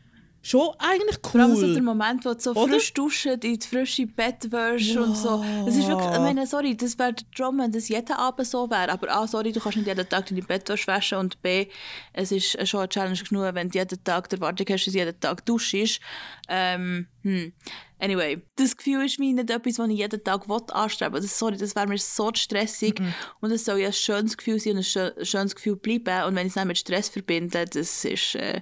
Schon 0.47 0.69
eigentlich 0.77 1.17
cool. 1.25 1.31
Vor 1.31 1.41
allem 1.41 1.55
so 1.57 1.73
der 1.73 1.83
Moment, 1.83 2.23
wo 2.23 2.33
du 2.33 2.39
so 2.39 2.51
Oder? 2.51 2.73
frisch 2.73 2.93
duschen, 2.93 3.33
in 3.33 3.39
die 3.41 3.59
frische 3.67 4.07
Bett 4.07 4.49
wirst 4.49 4.95
wow. 4.95 5.05
und 5.05 5.17
so. 5.17 5.45
Das 5.65 5.75
ist 5.75 5.87
wirklich, 5.87 6.09
ich 6.09 6.19
meine, 6.19 6.47
sorry, 6.47 6.77
das 6.77 6.97
wäre 6.97 7.13
der 7.13 7.25
Traum, 7.35 7.59
wenn 7.59 7.71
das 7.71 7.89
jeden 7.89 8.13
Abend 8.13 8.47
so 8.47 8.69
wäre. 8.69 8.89
Aber 8.89 9.09
A, 9.13 9.27
sorry, 9.27 9.51
du 9.51 9.59
kannst 9.59 9.77
nicht 9.77 9.87
jeden 9.87 10.07
Tag 10.07 10.27
deine 10.27 10.41
Bettwäsche 10.41 10.87
waschen 10.87 11.17
und 11.17 11.41
B, 11.41 11.67
es 12.13 12.31
ist 12.31 12.65
schon 12.65 12.79
eine 12.79 12.89
Challenge 12.89 13.17
genug, 13.17 13.55
wenn 13.55 13.69
du 13.69 13.77
jeden 13.77 14.01
Tag 14.03 14.29
der 14.29 14.39
Erwartung 14.39 14.67
hast, 14.69 14.85
dass 14.85 14.93
du 14.93 14.99
jeden 14.99 15.19
Tag 15.19 15.45
duschst. 15.45 15.99
Ähm, 16.47 17.07
hm. 17.23 17.51
Anyway, 17.99 18.41
das 18.55 18.77
Gefühl 18.77 19.05
ist 19.05 19.19
mir 19.19 19.33
nicht 19.33 19.49
etwas, 19.49 19.79
was 19.79 19.89
ich 19.89 19.97
jeden 19.97 20.23
Tag 20.23 20.45
anstreben 20.49 21.13
will. 21.13 21.21
Das, 21.21 21.37
sorry, 21.37 21.57
das 21.57 21.75
wäre 21.75 21.87
mir 21.87 21.97
so 21.97 22.31
stressig. 22.33 22.99
Mm 22.99 23.07
Und 23.41 23.51
es 23.51 23.65
soll 23.65 23.79
ja 23.79 23.87
ein 23.87 23.93
schönes 23.93 24.37
Gefühl 24.37 24.59
sein 24.59 24.77
und 24.77 24.97
ein 24.97 25.25
schönes 25.25 25.55
Gefühl 25.55 25.77
bleiben. 25.77 26.25
Und 26.25 26.35
wenn 26.35 26.45
ich 26.45 26.51
es 26.51 26.55
dann 26.55 26.67
mit 26.67 26.77
Stress 26.77 27.09
verbinde, 27.09 27.65
das 27.65 28.05
ist 28.05 28.35
äh, 28.35 28.61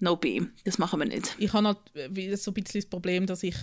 no 0.00 0.16
be. 0.16 0.48
Das 0.64 0.78
machen 0.78 0.98
wir 0.98 1.06
nicht. 1.06 1.36
Ich 1.38 1.52
habe 1.52 1.68
halt 1.68 1.78
äh, 1.94 2.36
so 2.36 2.50
ein 2.50 2.54
bisschen 2.54 2.80
das 2.80 2.90
Problem, 2.90 3.26
dass 3.26 3.42
ich 3.42 3.56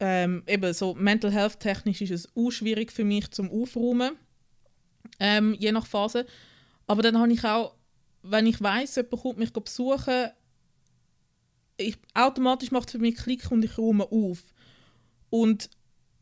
ähm, 0.00 0.42
eben 0.46 0.72
so 0.74 0.94
mental 0.94 1.32
health 1.32 1.60
technisch 1.60 2.00
ist 2.00 2.10
es 2.10 2.28
auch 2.36 2.50
schwierig 2.50 2.92
für 2.92 3.04
mich 3.04 3.30
zum 3.30 3.50
Aufräumen, 3.50 4.16
ähm, 5.18 5.54
je 5.58 5.72
nach 5.72 5.86
Phase. 5.86 6.26
Aber 6.86 7.02
dann 7.02 7.18
habe 7.18 7.32
ich 7.32 7.44
auch, 7.44 7.74
wenn 8.22 8.46
ich 8.46 8.60
weiß, 8.60 8.96
jemand 8.96 9.22
kommt 9.22 9.38
mich 9.38 9.52
besuchen, 9.52 10.30
ich, 11.78 11.96
automatisch 12.14 12.70
macht 12.70 12.88
es 12.88 12.92
für 12.92 12.98
mich 12.98 13.16
Klick 13.16 13.50
und 13.50 13.64
ich 13.64 13.78
räume 13.78 14.04
auf. 14.04 14.42
Und 15.30 15.70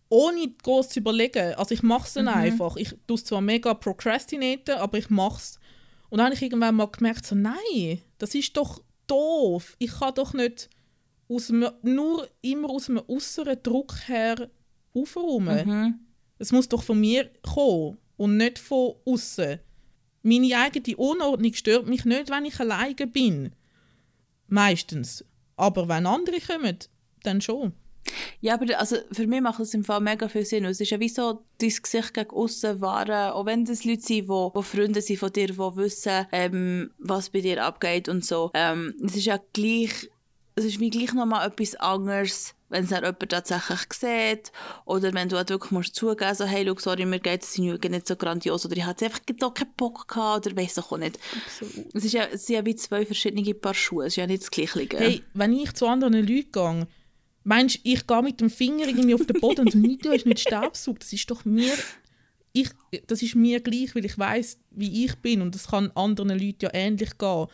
ohne 0.09 0.49
groß 0.63 0.91
zu 0.91 1.01
überlegen, 1.01 1.55
also 1.55 1.75
ich 1.75 1.83
mache 1.83 2.07
es 2.07 2.15
dann 2.15 2.27
mhm. 2.27 2.33
einfach. 2.33 2.77
Ich 2.77 2.95
tue 3.07 3.17
es 3.17 3.25
zwar 3.25 3.41
mega 3.41 3.75
procrastinaten, 3.75 4.77
aber 4.77 4.99
ich 4.99 5.11
mache 5.11 5.39
es. 5.39 5.59
Und 6.09 6.19
dann 6.19 6.27
habe 6.27 6.37
ich 6.37 6.43
irgendwann 6.43 6.77
mal 6.77 6.87
gemerkt, 6.87 7.27
so, 7.27 7.35
nein, 7.35 8.01
das 8.19 8.35
ist 8.35 8.57
doch 8.57 8.83
doof. 9.07 9.75
Ich 9.79 9.99
kann 9.99 10.15
doch 10.15 10.33
nicht 10.33 10.71
aus 11.29 11.51
einem, 11.51 11.71
nur 11.83 12.29
immer 12.43 12.71
aus 12.71 12.89
einem 12.89 13.03
äußeren 13.09 13.61
Druck 13.63 13.97
her 14.07 14.51
aufräumen. 14.95 15.69
Mhm. 15.69 16.01
Es 16.39 16.53
muss 16.53 16.69
doch 16.69 16.83
von 16.83 17.01
mir 17.01 17.31
kommen 17.43 17.99
und 18.17 18.37
nicht 18.37 18.59
von 18.59 18.95
außen. 19.05 19.59
Meine 20.23 20.57
eigene 20.59 20.97
Unordnung 20.97 21.55
stört 21.55 21.87
mich 21.87 22.05
nicht, 22.05 22.31
wenn 22.31 22.45
ich 22.45 22.61
alleine 22.61 23.07
bin. 23.07 23.53
Meistens. 24.49 25.25
Aber 25.57 25.89
wenn 25.89 26.07
andere 26.07 26.41
kommen, 26.41 26.79
dann 27.23 27.41
schon. 27.41 27.73
Ja, 28.41 28.55
aber 28.55 28.79
also 28.79 28.97
für 29.11 29.27
mich 29.27 29.41
macht 29.41 29.61
das 29.61 29.75
im 29.75 29.85
Fall 29.85 30.01
mega 30.01 30.29
viel 30.29 30.45
Sinn. 30.45 30.65
Es 30.65 30.81
ist 30.81 30.91
ja 30.91 31.01
wie 31.01 31.09
so 31.09 31.43
dein 31.59 31.73
Gesicht 31.83 32.15
gegen 32.15 32.31
außen 32.31 32.81
wahren, 32.81 33.33
auch 33.33 33.47
wenn 33.47 33.65
das 33.65 33.85
Leute 33.85 34.03
sind, 34.03 34.29
die, 34.29 34.51
die 34.57 34.63
Freunde 34.63 35.01
sind 35.01 35.19
von 35.19 35.33
dir, 35.33 35.49
die 35.49 35.59
wissen, 35.59 36.27
ähm, 36.33 36.91
was 36.99 37.31
bei 37.31 37.41
dir 37.41 37.65
abgeht 37.65 38.09
und 38.09 38.25
so. 38.25 38.51
Ähm, 38.55 38.95
es 39.05 39.17
ist 39.17 39.27
ja 39.27 39.41
gleich, 39.53 40.09
es 40.57 40.65
ist 40.65 40.81
wie 40.81 40.91
gleich 40.91 41.13
nochmal 41.13 41.47
etwas 41.47 41.75
anderes, 41.77 42.55
wenn 42.71 42.85
es 42.85 42.91
jemand 42.91 43.29
tatsächlich 43.29 43.81
sieht 43.93 44.53
oder 44.87 45.13
wenn 45.13 45.29
du 45.29 45.37
halt 45.37 45.51
wirklich 45.51 45.71
musst 45.71 45.95
zugeben 45.95 46.35
so 46.35 46.45
hey, 46.45 46.65
schau, 46.67 46.79
sorry, 46.79 47.05
mir 47.05 47.21
geht 47.21 47.43
es 47.43 47.59
nicht 47.59 48.09
so 48.09 48.17
grandios 48.17 48.65
oder 48.65 48.77
ich 48.77 48.85
hatte 48.85 49.05
einfach 49.05 49.21
doch 49.39 49.55
keinen 49.55 49.75
Bock 49.77 50.09
gehabt 50.09 50.47
oder 50.47 50.57
weiss 50.57 50.79
auch 50.79 50.97
nicht. 50.97 51.19
Absolut. 51.45 51.95
Es, 51.95 52.05
ist 52.05 52.13
ja, 52.13 52.25
es 52.25 52.47
sind 52.47 52.57
ja 52.57 52.67
wie 52.67 52.75
zwei 52.75 53.05
verschiedene 53.05 53.55
Paar 53.55 53.75
Schuhe, 53.75 54.07
es 54.07 54.15
ist 54.15 54.17
ja 54.17 54.27
nicht 54.27 54.43
das 54.43 54.51
Gleiche. 54.51 54.89
Hey, 54.99 55.23
wenn 55.35 55.53
ich 55.53 55.75
zu 55.75 55.87
anderen 55.87 56.15
Leuten 56.15 56.53
gehe, 56.53 56.89
meinst 57.45 57.77
du, 57.77 57.81
ich 57.85 58.07
gehe 58.07 58.23
mit 58.23 58.41
dem 58.41 58.51
Finger 58.51 58.89
irgendwie 58.89 59.15
auf 59.15 59.27
den 59.27 59.41
Boden 59.41 59.61
und 59.61 59.73
so, 59.73 59.79
du 59.79 60.11
hast 60.11 60.27
nicht 60.27 60.41
Staubsaugt, 60.41 61.03
das 61.03 61.13
ist 61.13 61.31
doch 61.31 61.45
mir 61.45 61.73
ich, 62.59 62.71
das 63.07 63.23
ist 63.23 63.35
mir 63.35 63.61
gleich, 63.61 63.95
weil 63.95 64.07
ich 64.07 64.19
weiß, 64.19 64.59
wie 64.71 65.05
ich 65.05 65.15
bin 65.17 65.43
und 65.43 65.55
das 65.55 65.69
kann 65.69 65.91
anderen 65.95 66.31
Leuten 66.31 66.57
ja 66.63 66.71
ähnlich 66.73 67.19
gehen. 67.19 67.47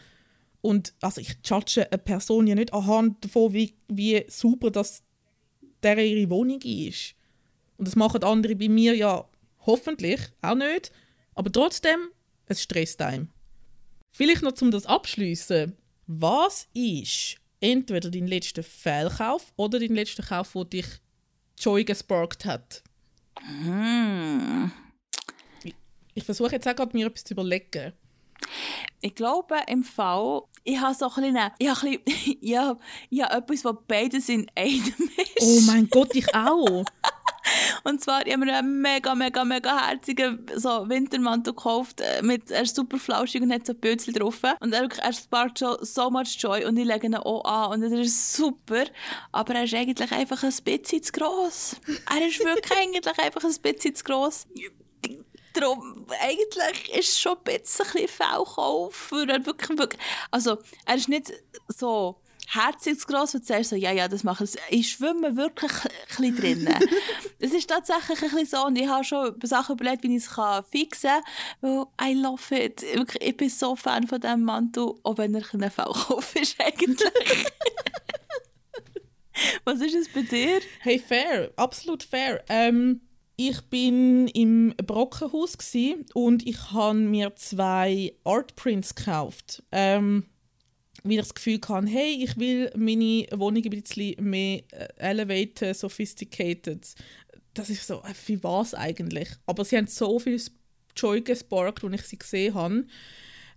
Und 0.63 0.95
also 1.01 1.21
ich 1.21 1.37
judge 1.45 1.87
eine 1.91 1.99
Person 1.99 2.47
ja 2.47 2.55
nicht 2.55 2.73
anhand 2.73 3.25
davon, 3.25 3.53
wie, 3.53 3.75
wie 3.89 4.25
super 4.29 4.71
das 4.71 5.03
der 5.83 5.99
ihre 5.99 6.31
Wohnung 6.31 6.61
ist. 6.63 7.15
Und 7.77 7.89
das 7.89 7.97
machen 7.97 8.23
andere 8.23 8.55
bei 8.55 8.69
mir 8.69 8.95
ja 8.95 9.29
hoffentlich 9.67 10.21
auch 10.41 10.55
nicht. 10.55 10.93
Aber 11.35 11.51
trotzdem, 11.51 12.09
es 12.47 12.63
stresst 12.63 13.03
einem. 13.03 13.29
Vielleicht 14.13 14.43
noch 14.43 14.53
zum 14.53 14.71
das 14.71 14.87
abschließen. 14.87 15.77
Was 16.07 16.69
ist 16.75 17.37
entweder 17.61 18.11
dein 18.11 18.27
letzter 18.27 18.63
Fehlkauf 18.63 19.53
oder 19.57 19.81
dein 19.81 19.95
letzter 19.95 20.23
Kauf, 20.23 20.53
der 20.53 20.65
dich 20.65 20.87
Joy 21.59 21.85
gesparkt 21.85 22.45
hat? 22.45 22.83
Mm. 23.41 24.71
Ich, 25.65 25.75
ich 26.15 26.25
versuche 26.25 26.53
jetzt 26.53 26.69
auch 26.69 26.77
gerade 26.77 26.97
mir 26.97 27.07
etwas 27.07 27.25
zu 27.25 27.35
überlegen. 27.35 27.93
Ich 29.01 29.15
glaube 29.15 29.57
im 29.67 29.85
Fall, 29.85 30.43
ich 30.65 30.79
habe 30.79 30.95
so 30.95 31.07
ein 31.07 31.33
bisschen, 31.33 31.51
ich 31.59 31.69
habe, 31.69 31.89
ein 31.89 31.99
bisschen, 32.05 32.39
ich 32.41 32.57
habe, 32.57 32.81
ich 33.11 33.23
habe 33.23 33.35
etwas, 33.35 33.65
was 33.65 33.77
beides 33.87 34.29
in 34.29 34.47
einem 34.55 35.11
ist. 35.35 35.43
Oh 35.43 35.61
mein 35.67 35.89
Gott, 35.89 36.15
ich 36.15 36.35
auch. 36.35 36.85
Und 37.85 38.01
zwar, 38.01 38.25
ich 38.27 38.33
habe 38.33 38.45
mir 38.45 38.57
einen 38.57 38.81
mega, 38.81 39.15
mega, 39.15 39.45
mega 39.45 39.89
herzigen 39.89 40.47
so 40.55 40.89
Wintermantel 40.89 41.53
gekauft. 41.53 42.01
Äh, 42.01 42.23
mit, 42.23 42.51
er 42.51 42.63
ist 42.63 42.77
super 42.77 42.99
flauschig 42.99 43.43
und 43.43 43.53
hat 43.53 43.67
so 43.67 43.75
Bötzchen 43.75 44.15
drauf. 44.15 44.41
Und 44.61 44.73
er, 44.73 44.89
er 45.01 45.13
sparkt 45.13 45.59
schon 45.59 45.77
so 45.81 46.11
much 46.11 46.37
Joy 46.39 46.65
und 46.65 46.77
ich 46.77 46.87
lege 46.87 47.07
ihn 47.07 47.17
auch 47.17 47.45
an. 47.45 47.73
Und 47.73 47.93
er 47.93 48.01
ist 48.01 48.35
super. 48.35 48.85
Aber 49.33 49.55
er 49.55 49.65
ist 49.65 49.75
eigentlich 49.75 50.13
einfach 50.13 50.43
ein 50.43 50.55
bisschen 50.65 51.03
zu 51.03 51.13
gross. 51.13 51.77
Er 52.09 52.27
ist 52.27 52.39
wirklich 52.45 52.79
eigentlich 52.79 53.19
einfach 53.19 53.43
ein 53.43 53.57
bisschen 53.61 53.95
zu 53.95 54.05
gross. 54.05 54.47
Darum, 55.55 56.07
eigentlich 56.21 56.95
ist 56.97 57.11
es 57.11 57.21
schon 57.21 57.37
ein 57.37 57.61
bisschen 57.61 58.09
Fehlkauf. 58.09 59.13
Er 59.13 59.47
wirklich, 59.47 59.79
wirklich, 59.79 60.01
also, 60.31 60.59
er 60.87 60.95
ist 60.95 61.09
nicht 61.09 61.33
so 61.69 62.23
herzensgross, 62.49 63.35
wo 63.35 63.39
du 63.39 63.45
sagst, 63.45 63.71
so, 63.71 63.77
ja, 63.77 63.93
ja, 63.93 64.09
das 64.09 64.25
mache 64.25 64.45
ich. 64.45 64.57
Ich 64.71 64.91
schwimme 64.91 65.37
wirklich 65.37 65.73
ein 65.73 65.91
bisschen 66.33 66.37
drin. 66.37 66.69
Es 67.39 67.53
ist 67.53 67.69
tatsächlich 67.69 68.23
ein 68.23 68.31
bisschen 68.31 68.47
so 68.47 68.67
und 68.67 68.77
ich 68.77 68.87
habe 68.87 69.03
schon 69.03 69.35
Sachen 69.43 69.75
überlegt, 69.75 70.05
wie 70.05 70.17
ich 70.17 70.25
es 70.25 70.31
fixen 70.71 71.11
kann, 71.11 71.25
weil 71.61 71.87
I 72.01 72.15
love 72.15 72.55
it. 72.55 72.83
Wirklich, 72.83 73.21
ich 73.21 73.37
bin 73.37 73.51
so 73.51 73.75
Fan 73.75 74.07
von 74.07 74.21
diesem 74.21 74.45
Mantel, 74.45 74.95
auch 75.03 75.19
wenn 75.19 75.35
er 75.35 75.43
ein 75.53 75.71
Fehlkauf 75.71 76.37
ist 76.41 76.61
eigentlich. 76.61 77.11
Was 79.65 79.81
ist 79.81 79.95
es 79.95 80.09
bei 80.09 80.23
dir? 80.23 80.61
Hey, 80.81 81.01
fair, 81.01 81.51
absolut 81.57 82.05
fair. 82.05 82.45
Ähm, 82.49 83.01
ich 83.37 83.61
bin 83.63 84.29
im 84.29 84.75
Brockenhaus 84.77 85.57
und 86.15 86.47
ich 86.47 86.73
habe 86.73 86.99
mir 86.99 87.35
zwei 87.37 88.15
Artprints 88.25 88.95
gekauft. 88.95 89.63
Ähm, 89.73 90.25
weil 91.05 91.13
ich 91.13 91.19
das 91.19 91.35
Gefühl 91.35 91.61
hatte, 91.69 91.87
hey, 91.89 92.23
ich 92.23 92.37
will 92.39 92.71
meine 92.77 93.27
Wohnung 93.35 93.65
ein 93.65 93.71
bisschen 93.71 94.15
mehr 94.23 94.63
äh, 94.71 94.89
elevated, 94.99 95.77
sophisticated. 95.77 96.87
Das 97.55 97.71
ist 97.71 97.87
so, 97.87 98.03
äh, 98.03 98.43
war 98.43 98.63
es 98.63 98.75
eigentlich? 98.75 99.29
Aber 99.47 99.65
sie 99.65 99.77
haben 99.77 99.87
so 99.87 100.19
viel 100.19 100.41
Joy 100.97 101.23
gesparkt, 101.23 101.83
als 101.83 102.03
ich 102.03 102.07
sie 102.07 102.19
gesehen 102.19 102.55
habe. 102.55 102.87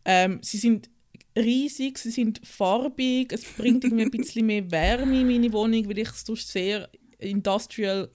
Ähm, 0.06 0.40
sie 0.42 0.58
sind 0.58 0.90
riesig, 1.38 1.98
sie 1.98 2.12
sind 2.12 2.46
farbig, 2.46 3.32
es 3.34 3.44
bringt 3.44 3.84
irgendwie 3.84 4.04
ein 4.04 4.12
bisschen 4.12 4.46
mehr 4.46 4.70
Wärme 4.72 5.22
in 5.22 5.28
meine 5.28 5.52
Wohnung, 5.52 5.88
weil 5.88 6.00
ich 6.00 6.10
sonst 6.12 6.48
sehr 6.48 6.90
industrial 7.20 8.10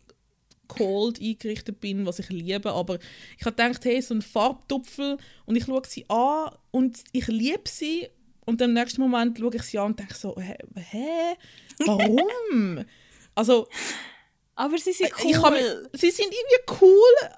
cold 0.77 1.21
eingerichtet 1.21 1.81
bin, 1.81 2.07
was 2.07 2.19
ich 2.19 2.29
liebe. 2.31 2.73
Aber 2.73 2.99
ich 3.39 3.45
habe 3.45 3.57
gedacht, 3.57 3.85
hey, 3.85 4.01
so 4.01 4.15
ein 4.15 4.23
Farbtupfel 4.23 5.19
und 5.47 5.57
ich 5.57 5.65
schaue 5.65 5.83
sie 5.87 6.09
an 6.09 6.51
und 6.71 7.03
ich 7.13 7.27
liebe 7.27 7.69
sie 7.69 8.09
und 8.47 8.61
im 8.61 8.73
nächsten 8.73 9.01
Moment 9.01 9.39
schaue 9.39 9.55
ich 9.55 9.63
sie 9.63 9.79
an 9.79 9.87
und 9.87 9.99
denke 9.99 10.15
so, 10.15 10.37
hä, 10.39 10.57
hä? 10.77 11.37
warum? 11.87 12.85
also, 13.35 13.69
aber 14.55 14.79
sie 14.79 14.93
sind 14.93 15.11
cool. 15.25 15.51
mich, 15.51 16.01
sie 16.01 16.11
sind 16.11 16.29
irgendwie 16.33 16.81
cool, 16.81 17.31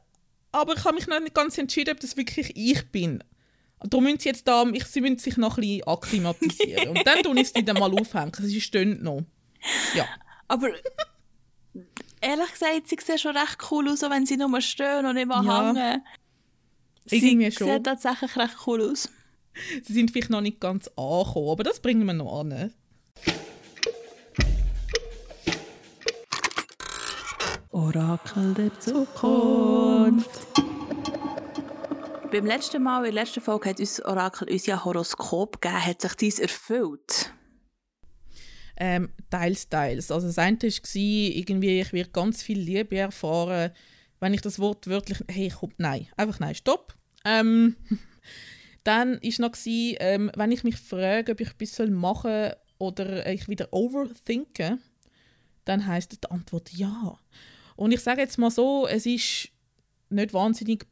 aber 0.52 0.74
ich 0.74 0.84
habe 0.84 0.94
mich 0.94 1.06
noch 1.06 1.20
nicht 1.20 1.34
ganz 1.34 1.58
entschieden, 1.58 1.92
ob 1.92 2.00
das 2.00 2.16
wirklich 2.16 2.52
ich 2.56 2.86
bin. 2.90 3.22
Darum 3.84 4.04
müssen 4.04 4.20
sie 4.20 4.28
jetzt 4.28 4.46
da, 4.46 4.64
ich, 4.72 4.84
sie 4.84 5.00
müssen 5.00 5.18
sich 5.18 5.36
noch 5.36 5.58
ein 5.58 5.62
bisschen 5.62 5.86
akklimatisieren. 5.86 6.88
und 6.90 7.06
dann 7.06 7.22
tue 7.22 7.40
ich 7.40 7.48
sie 7.48 7.64
dann 7.64 7.78
mal 7.78 7.92
aufhängen. 7.92 8.32
Sie 8.40 8.60
stehen 8.60 9.02
noch. 9.02 9.22
Ja. 9.94 10.06
Aber 10.48 10.68
ehrlich 12.22 12.52
gesagt, 12.52 12.88
sie 12.88 12.96
sehen 13.00 13.18
schon 13.18 13.36
recht 13.36 13.58
cool 13.70 13.88
aus, 13.88 14.02
wenn 14.02 14.24
sie 14.26 14.36
nur 14.36 14.60
stehen 14.60 15.04
und 15.04 15.14
nicht 15.14 15.26
mal 15.26 15.44
ja. 15.44 15.74
hängen. 15.74 16.02
Sie 17.06 17.16
Irgendwie 17.16 17.52
schon. 17.52 17.66
sehen 17.66 17.84
tatsächlich 17.84 18.36
recht 18.36 18.56
cool 18.66 18.90
aus. 18.90 19.08
Sie 19.82 19.92
sind 19.92 20.10
vielleicht 20.10 20.30
noch 20.30 20.40
nicht 20.40 20.60
ganz 20.60 20.88
angekommen, 20.96 21.50
aber 21.50 21.64
das 21.64 21.80
bringen 21.80 22.06
wir 22.06 22.14
noch 22.14 22.40
an. 22.40 22.72
Orakel 27.70 28.54
der 28.54 28.80
Zukunft. 28.80 30.30
Beim 32.30 32.46
letzten 32.46 32.82
Mal, 32.82 33.04
in 33.04 33.14
der 33.14 33.24
letzten 33.24 33.42
Folge, 33.42 33.70
hat 33.70 33.80
uns 33.80 34.02
Orakel 34.02 34.48
uns 34.48 34.66
ja 34.66 34.84
Horoskop 34.84 35.60
gegeben. 35.60 35.84
Hat 35.84 36.00
sich 36.00 36.14
dies 36.14 36.38
erfüllt? 36.38 37.32
Ähm, 38.84 39.10
teils, 39.30 39.68
teils. 39.68 40.10
Also 40.10 40.26
das 40.26 40.38
eine 40.38 40.58
war, 40.60 40.72
irgendwie, 40.92 41.80
ich 41.80 41.92
werde 41.92 42.10
ganz 42.10 42.42
viel 42.42 42.58
Liebe 42.58 42.96
erfahren, 42.96 43.70
wenn 44.18 44.34
ich 44.34 44.40
das 44.40 44.58
Wort 44.58 44.88
wörtlich... 44.88 45.18
Hey, 45.28 45.52
komm, 45.56 45.72
nein. 45.76 46.08
Einfach 46.16 46.40
nein, 46.40 46.56
stopp. 46.56 46.92
Ähm, 47.24 47.76
dann 48.82 49.20
war 49.20 49.38
noch, 49.38 49.52
ähm, 49.64 50.32
wenn 50.34 50.50
ich 50.50 50.64
mich 50.64 50.74
frage, 50.74 51.30
ob 51.30 51.40
ich 51.40 51.50
etwas 51.50 51.88
machen 51.90 52.30
soll 52.32 52.56
oder 52.78 53.24
ich 53.28 53.48
wieder 53.48 53.72
overthinke, 53.72 54.78
dann 55.64 55.86
heisst 55.86 56.20
die 56.20 56.30
Antwort 56.32 56.72
ja. 56.72 57.16
Und 57.76 57.92
ich 57.92 58.00
sage 58.00 58.22
jetzt 58.22 58.36
mal 58.36 58.50
so, 58.50 58.88
es 58.88 59.06
ist 59.06 59.50
nicht 60.10 60.34
wahnsinnig 60.34 60.86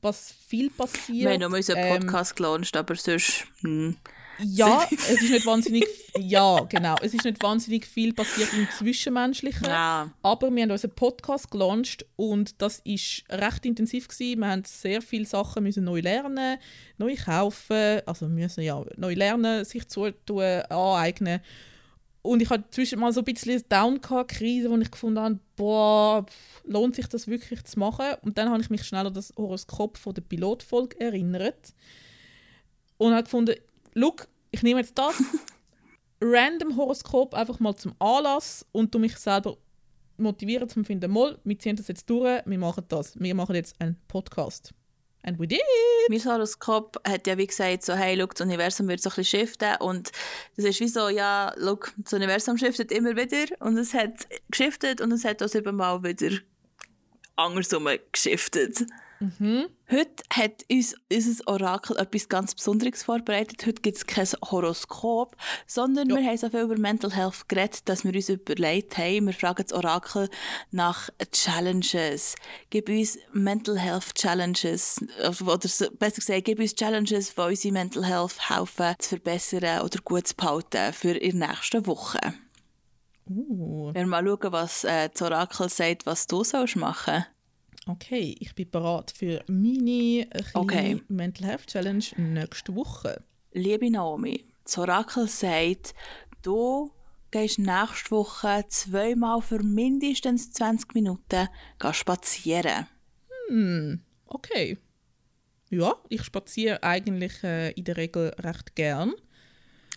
viel 0.49 0.71
passiert. 0.71 1.09
Wir 1.09 1.31
haben 1.33 1.41
noch 1.41 1.53
unseren 1.53 1.77
ähm, 1.77 2.01
Podcast 2.03 2.33
ähm, 2.33 2.37
gelauncht, 2.37 2.77
aber 2.77 2.95
sonst... 2.95 3.47
Hm. 3.63 3.97
Ja, 4.45 4.87
es 4.91 5.23
ist 5.23 5.31
nicht 5.31 5.47
wahnsinnig... 5.47 5.87
ja, 6.19 6.61
genau. 6.69 6.97
Es 7.03 7.15
ist 7.15 7.25
nicht 7.25 7.43
wahnsinnig 7.43 7.87
viel 7.87 8.13
passiert 8.13 8.53
im 8.53 8.69
Zwischenmenschlichen. 8.77 9.67
Ja. 9.67 10.13
Aber 10.23 10.55
wir 10.55 10.63
haben 10.63 10.71
unseren 10.71 10.95
Podcast 10.95 11.51
gelauncht 11.51 12.07
und 12.17 12.61
das 12.61 12.83
war 12.85 13.39
recht 13.39 13.67
intensiv. 13.67 14.09
Gewesen. 14.09 14.41
Wir 14.41 14.49
haben 14.49 14.63
sehr 14.65 15.03
viele 15.03 15.27
Sachen 15.27 15.63
müssen 15.63 15.85
neu 15.85 16.01
lernen, 16.01 16.59
neu 16.99 17.15
kaufen, 17.17 18.01
also 18.07 18.29
müssen 18.29 18.63
ja 18.63 18.83
neu 18.97 19.15
lernen, 19.15 19.65
sich 19.65 19.89
zutun, 19.89 20.43
aneignen. 20.69 21.41
Und 22.23 22.43
ich 22.43 22.51
hatte 22.51 22.69
zwischen 22.71 23.01
mal 23.01 23.13
so 23.13 23.21
ein 23.23 23.25
bisschen 23.25 23.53
eine 23.53 23.63
Down-Krise, 23.63 24.71
wo 24.71 24.77
ich 24.77 24.91
gefunden 24.91 25.21
habe, 25.21 25.39
boah, 25.57 26.27
lohnt 26.65 26.95
sich 26.95 27.07
das 27.07 27.29
wirklich 27.29 27.65
zu 27.65 27.79
machen? 27.79 28.07
Und 28.23 28.37
dann 28.37 28.51
habe 28.51 28.61
ich 28.61 28.69
mich 28.69 28.85
schnell 28.85 29.07
an 29.07 29.15
das 29.15 29.33
Horoskop 29.37 29.97
von 29.97 30.15
der 30.15 30.23
Pilotfolge 30.23 31.01
erinnert 31.01 31.73
und 32.99 33.15
habe 33.15 33.25
gefunden, 33.25 33.55
look, 34.01 34.27
ich 34.51 34.63
nehme 34.63 34.81
jetzt 34.81 34.97
das 34.99 35.15
random 36.21 36.77
Horoskop 36.77 37.35
einfach 37.35 37.61
mal 37.61 37.77
zum 37.77 37.95
Anlass 37.99 38.67
und 38.73 38.95
mich 38.95 39.17
selber 39.17 39.57
motivieren 40.17 40.69
zum 40.69 40.85
finden, 40.85 41.11
mal, 41.11 41.39
wir 41.45 41.59
ziehen 41.59 41.77
das 41.77 41.89
jetzt 41.89 42.09
durch, 42.09 42.43
wir 42.45 42.59
machen 42.59 42.85
das. 42.89 43.19
Wir 43.19 43.35
machen 43.35 43.55
jetzt 43.55 43.81
einen 43.81 43.97
Podcast. 44.09 44.73
And 45.23 45.39
we 45.39 45.47
did! 45.47 45.61
Mein 46.09 46.25
Horoskop 46.25 46.97
hat 47.07 47.27
ja 47.27 47.37
wie 47.37 47.47
gesagt, 47.47 47.85
so, 47.85 47.93
hey, 47.93 48.17
look, 48.17 48.35
das 48.35 48.47
Universum 48.47 48.89
wird 48.89 49.03
so 49.03 49.11
ein 49.11 49.17
bisschen 49.17 49.41
shiften 49.41 49.77
und 49.81 50.11
das 50.57 50.65
ist 50.65 50.81
wie 50.81 50.89
so, 50.89 51.11
ja, 51.11 51.53
look, 51.59 51.93
das 51.99 52.15
Universum 52.15 52.57
shiftet 52.57 52.91
immer 52.91 53.17
wieder 53.17 53.55
und 53.61 53.77
es 53.77 53.93
hat 53.93 54.27
geschiftet 54.51 55.03
und 55.03 55.13
es 55.13 55.25
hat 55.27 55.43
auch 55.43 55.49
sieben 55.49 55.77
Mal 55.77 56.03
wieder 56.03 56.39
andersrum 57.37 57.87
geschiftet. 58.13 58.87
Mhm. 59.21 59.69
Heute 59.91 60.23
hat 60.33 60.65
uns 60.71 60.95
unser 61.13 61.47
Orakel 61.47 61.99
etwas 61.99 62.31
ganz 62.31 62.55
Besonderes 62.55 63.03
vorbereitet. 63.03 63.67
Heute 63.67 63.83
gibt 63.83 63.99
es 63.99 64.07
kein 64.07 64.27
Horoskop, 64.51 65.37
sondern 65.67 66.09
ja. 66.09 66.17
wir 66.17 66.25
haben 66.25 66.39
so 66.39 66.49
viel 66.49 66.61
über 66.61 66.79
Mental 66.79 67.13
Health 67.13 67.47
geredet, 67.47 67.87
dass 67.87 68.03
wir 68.03 68.15
uns 68.15 68.31
überlegt 68.31 68.97
haben, 68.97 69.27
wir 69.27 69.35
fragen 69.35 69.63
das 69.69 69.77
Orakel 69.77 70.31
nach 70.71 71.11
Challenges. 71.33 72.35
Gib 72.71 72.89
uns 72.89 73.19
Mental 73.35 73.79
Health 73.79 74.15
Challenges, 74.15 75.05
oder 75.19 75.59
besser 75.59 76.17
gesagt, 76.17 76.45
gib 76.47 76.59
uns 76.59 76.75
Challenges, 76.75 77.35
die 77.35 77.41
unsere 77.43 77.75
Mental 77.75 78.07
Health 78.07 78.49
helfen 78.49 78.95
zu 79.01 79.09
verbessern 79.11 79.83
oder 79.83 79.99
gut 80.03 80.29
zu 80.29 80.35
behalten 80.35 80.95
für 80.95 81.13
der 81.13 81.35
nächsten 81.35 81.87
Woche. 81.87 82.21
Uh. 83.29 83.93
Wir 83.93 84.07
mal 84.07 84.25
schauen, 84.25 84.53
was 84.53 84.85
äh, 84.85 85.11
das 85.11 85.21
Orakel 85.21 85.69
sagt, 85.69 86.07
was 86.07 86.27
du 86.27 86.43
sollst 86.43 86.77
machen 86.77 87.15
sollst. 87.17 87.40
Okay, 87.87 88.37
ich 88.39 88.55
bin 88.55 88.71
bereit 88.71 89.13
für 89.17 89.43
meine 89.49 90.27
okay. 90.55 91.01
Mental 91.09 91.49
Health 91.49 91.67
Challenge 91.67 92.05
nächste 92.17 92.75
Woche. 92.75 93.23
Liebe 93.53 93.91
Naomi, 93.91 94.45
das 94.65 94.79
Orakel 94.79 95.27
sagt, 95.27 95.95
du 96.43 96.91
gehst 97.31 97.59
nächste 97.59 98.11
Woche 98.11 98.65
zweimal 98.69 99.41
für 99.41 99.63
mindestens 99.63 100.53
20 100.53 100.95
Minuten 100.95 101.49
spazieren. 101.93 102.87
Hm, 103.49 104.01
okay. 104.27 104.79
Ja, 105.71 105.95
ich 106.09 106.23
spaziere 106.23 106.83
eigentlich 106.83 107.43
äh, 107.45 107.71
in 107.73 107.85
der 107.85 107.97
Regel 107.97 108.35
recht 108.39 108.75
gern. 108.75 109.15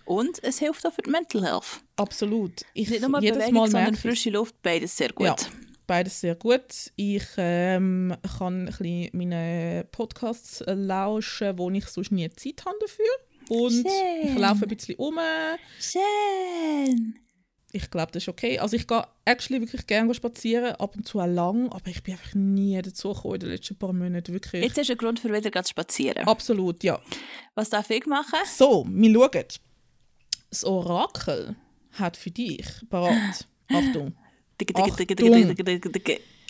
Und 0.05 0.43
es 0.43 0.59
hilft 0.59 0.85
auch 0.85 0.93
für 0.93 1.01
die 1.01 1.09
Mental 1.09 1.43
Health. 1.43 1.81
Absolut. 1.95 2.65
Ich, 2.73 2.89
Nicht 2.89 3.01
nur 3.01 3.19
Bewegung, 3.19 3.53
Mal 3.53 3.71
sondern 3.71 3.95
frische 3.95 4.29
Luft, 4.29 4.55
beides 4.61 4.95
sehr 4.95 5.11
gut. 5.11 5.27
Ja 5.27 5.35
beides 5.87 6.21
sehr 6.21 6.35
gut. 6.35 6.91
Ich 6.95 7.25
ähm, 7.37 8.15
kann 8.37 8.61
ein 8.61 8.65
bisschen 8.65 9.09
meine 9.13 9.85
Podcasts 9.91 10.63
lauschen, 10.67 11.57
wo 11.57 11.69
ich 11.69 11.85
sonst 11.87 12.11
nie 12.11 12.29
Zeit 12.29 12.65
habe 12.65 12.77
dafür. 12.79 13.05
Und 13.49 13.71
Schön. 13.71 14.29
ich 14.29 14.35
laufe 14.37 14.63
ein 14.63 14.75
bisschen 14.75 14.95
um. 14.95 15.19
Schön. 15.79 17.19
Ich 17.75 17.89
glaube, 17.89 18.11
das 18.11 18.23
ist 18.23 18.29
okay. 18.29 18.59
Also 18.59 18.75
ich 18.75 18.85
gehe 18.85 19.03
actually 19.25 19.59
wirklich 19.59 19.87
gerne 19.87 20.13
spazieren, 20.13 20.75
ab 20.75 20.95
und 20.95 21.07
zu 21.07 21.19
auch 21.19 21.25
lang, 21.25 21.71
aber 21.71 21.87
ich 21.89 22.03
bin 22.03 22.13
einfach 22.13 22.35
nie 22.35 22.79
dazu 22.79 23.13
gekommen 23.13 23.33
in 23.33 23.39
den 23.39 23.49
letzten 23.49 23.75
paar 23.75 23.93
Monaten. 23.93 24.31
Wirklich. 24.31 24.63
Jetzt 24.63 24.77
ist 24.77 24.91
ein 24.91 24.97
Grund 24.97 25.19
für 25.19 25.33
wieder 25.33 25.63
zu 25.63 25.71
spazieren. 25.71 26.27
Absolut, 26.27 26.83
ja. 26.83 27.01
Was 27.55 27.71
darf 27.71 27.89
ich 27.89 28.05
machen? 28.05 28.39
So, 28.45 28.85
wir 28.87 29.13
schauen. 29.13 29.45
Das 30.51 30.63
Orakel 30.63 31.55
hat 31.93 32.15
für 32.15 32.29
dich 32.29 32.67
parat. 32.89 33.47
Achtung. 33.69 34.15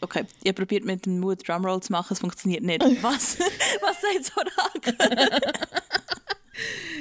Okay, 0.01 0.25
ihr 0.43 0.51
probiert 0.51 0.83
mit 0.83 1.05
dem 1.05 1.21
Mut 1.21 1.47
Drumroll 1.47 1.81
zu 1.81 1.91
machen, 1.93 2.13
es 2.13 2.19
funktioniert 2.19 2.61
nicht. 2.63 2.81
Was? 3.01 3.39
Was 3.81 4.01
sagt 4.01 4.19
das 4.19 4.37
Orakel? 4.37 5.41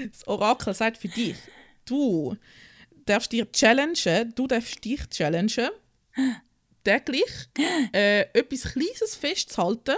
das 0.13 0.29
Orakel 0.29 0.75
sagt 0.75 0.99
für 0.99 1.09
dich, 1.09 1.37
du 1.85 2.37
darfst 3.05 3.33
dir 3.33 3.51
challengen, 3.51 4.33
du 4.37 4.47
darfst 4.47 4.85
dich 4.85 5.09
challengen, 5.09 5.71
täglich 6.85 7.49
äh, 7.93 8.21
etwas 8.33 8.73
Kleines 8.73 9.17
festzuhalten, 9.19 9.97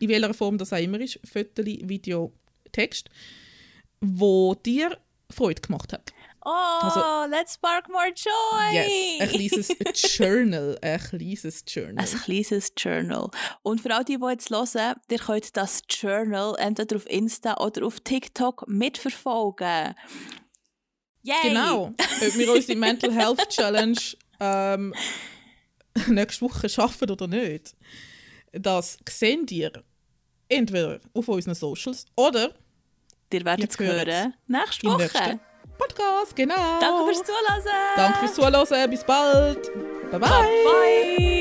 in 0.00 0.08
welcher 0.08 0.34
Form 0.34 0.58
das 0.58 0.72
auch 0.72 0.78
immer 0.78 0.98
ist, 0.98 1.20
Foto, 1.24 1.64
Video, 1.64 2.32
Text, 2.72 3.10
wo 4.00 4.56
dir 4.56 4.98
Freude 5.30 5.60
gemacht 5.60 5.92
hat. 5.92 6.12
Oh, 6.42 6.78
also, 6.80 7.30
let's 7.30 7.54
spark 7.54 7.88
more 7.90 8.10
joy! 8.14 8.72
Yes, 8.72 9.20
ein 9.20 9.28
kleines 9.28 10.16
Journal. 10.16 10.78
Ein 10.80 10.98
kleines 10.98 11.64
Journal. 11.66 11.98
Ein 11.98 12.20
kleines 12.20 12.72
Journal. 12.76 13.30
Und 13.62 13.80
für 13.82 13.94
all 13.94 14.04
die, 14.04 14.16
die 14.16 14.26
jetzt 14.26 14.50
hören, 14.50 14.94
ihr 15.10 15.18
könnt 15.18 15.56
das 15.56 15.82
Journal 15.88 16.54
entweder 16.58 16.96
auf 16.96 17.06
Insta 17.10 17.58
oder 17.58 17.86
auf 17.86 18.00
TikTok 18.00 18.66
mitverfolgen. 18.68 19.94
Yay! 21.22 21.36
Genau. 21.42 21.92
Ob 21.98 22.34
wir 22.38 22.52
unsere 22.52 22.78
Mental 22.78 23.12
Health 23.12 23.46
Challenge 23.50 24.00
ähm, 24.40 24.94
nächste 26.06 26.46
Woche 26.46 26.70
schaffen 26.70 27.10
oder 27.10 27.26
nicht, 27.26 27.76
das 28.52 28.96
sehen 29.06 29.46
ihr 29.50 29.72
entweder 30.48 31.00
auf 31.12 31.28
unseren 31.28 31.54
Socials 31.54 32.06
oder 32.16 32.54
ihr 33.30 33.44
werdet 33.44 33.70
es 33.70 33.78
hören 33.78 34.34
nächste 34.46 34.86
Woche. 34.86 35.40
Podcast, 35.80 36.36
genau. 36.36 36.54
Danke 36.80 37.04
fürs 37.06 37.22
Zuhören. 37.24 37.64
Danke 37.96 38.18
fürs 38.18 38.34
Zuhören. 38.34 38.90
Bis 38.90 39.04
bald. 39.04 39.70
Bye 40.10 40.18
bye. 40.20 40.28
Bye. 40.28 41.39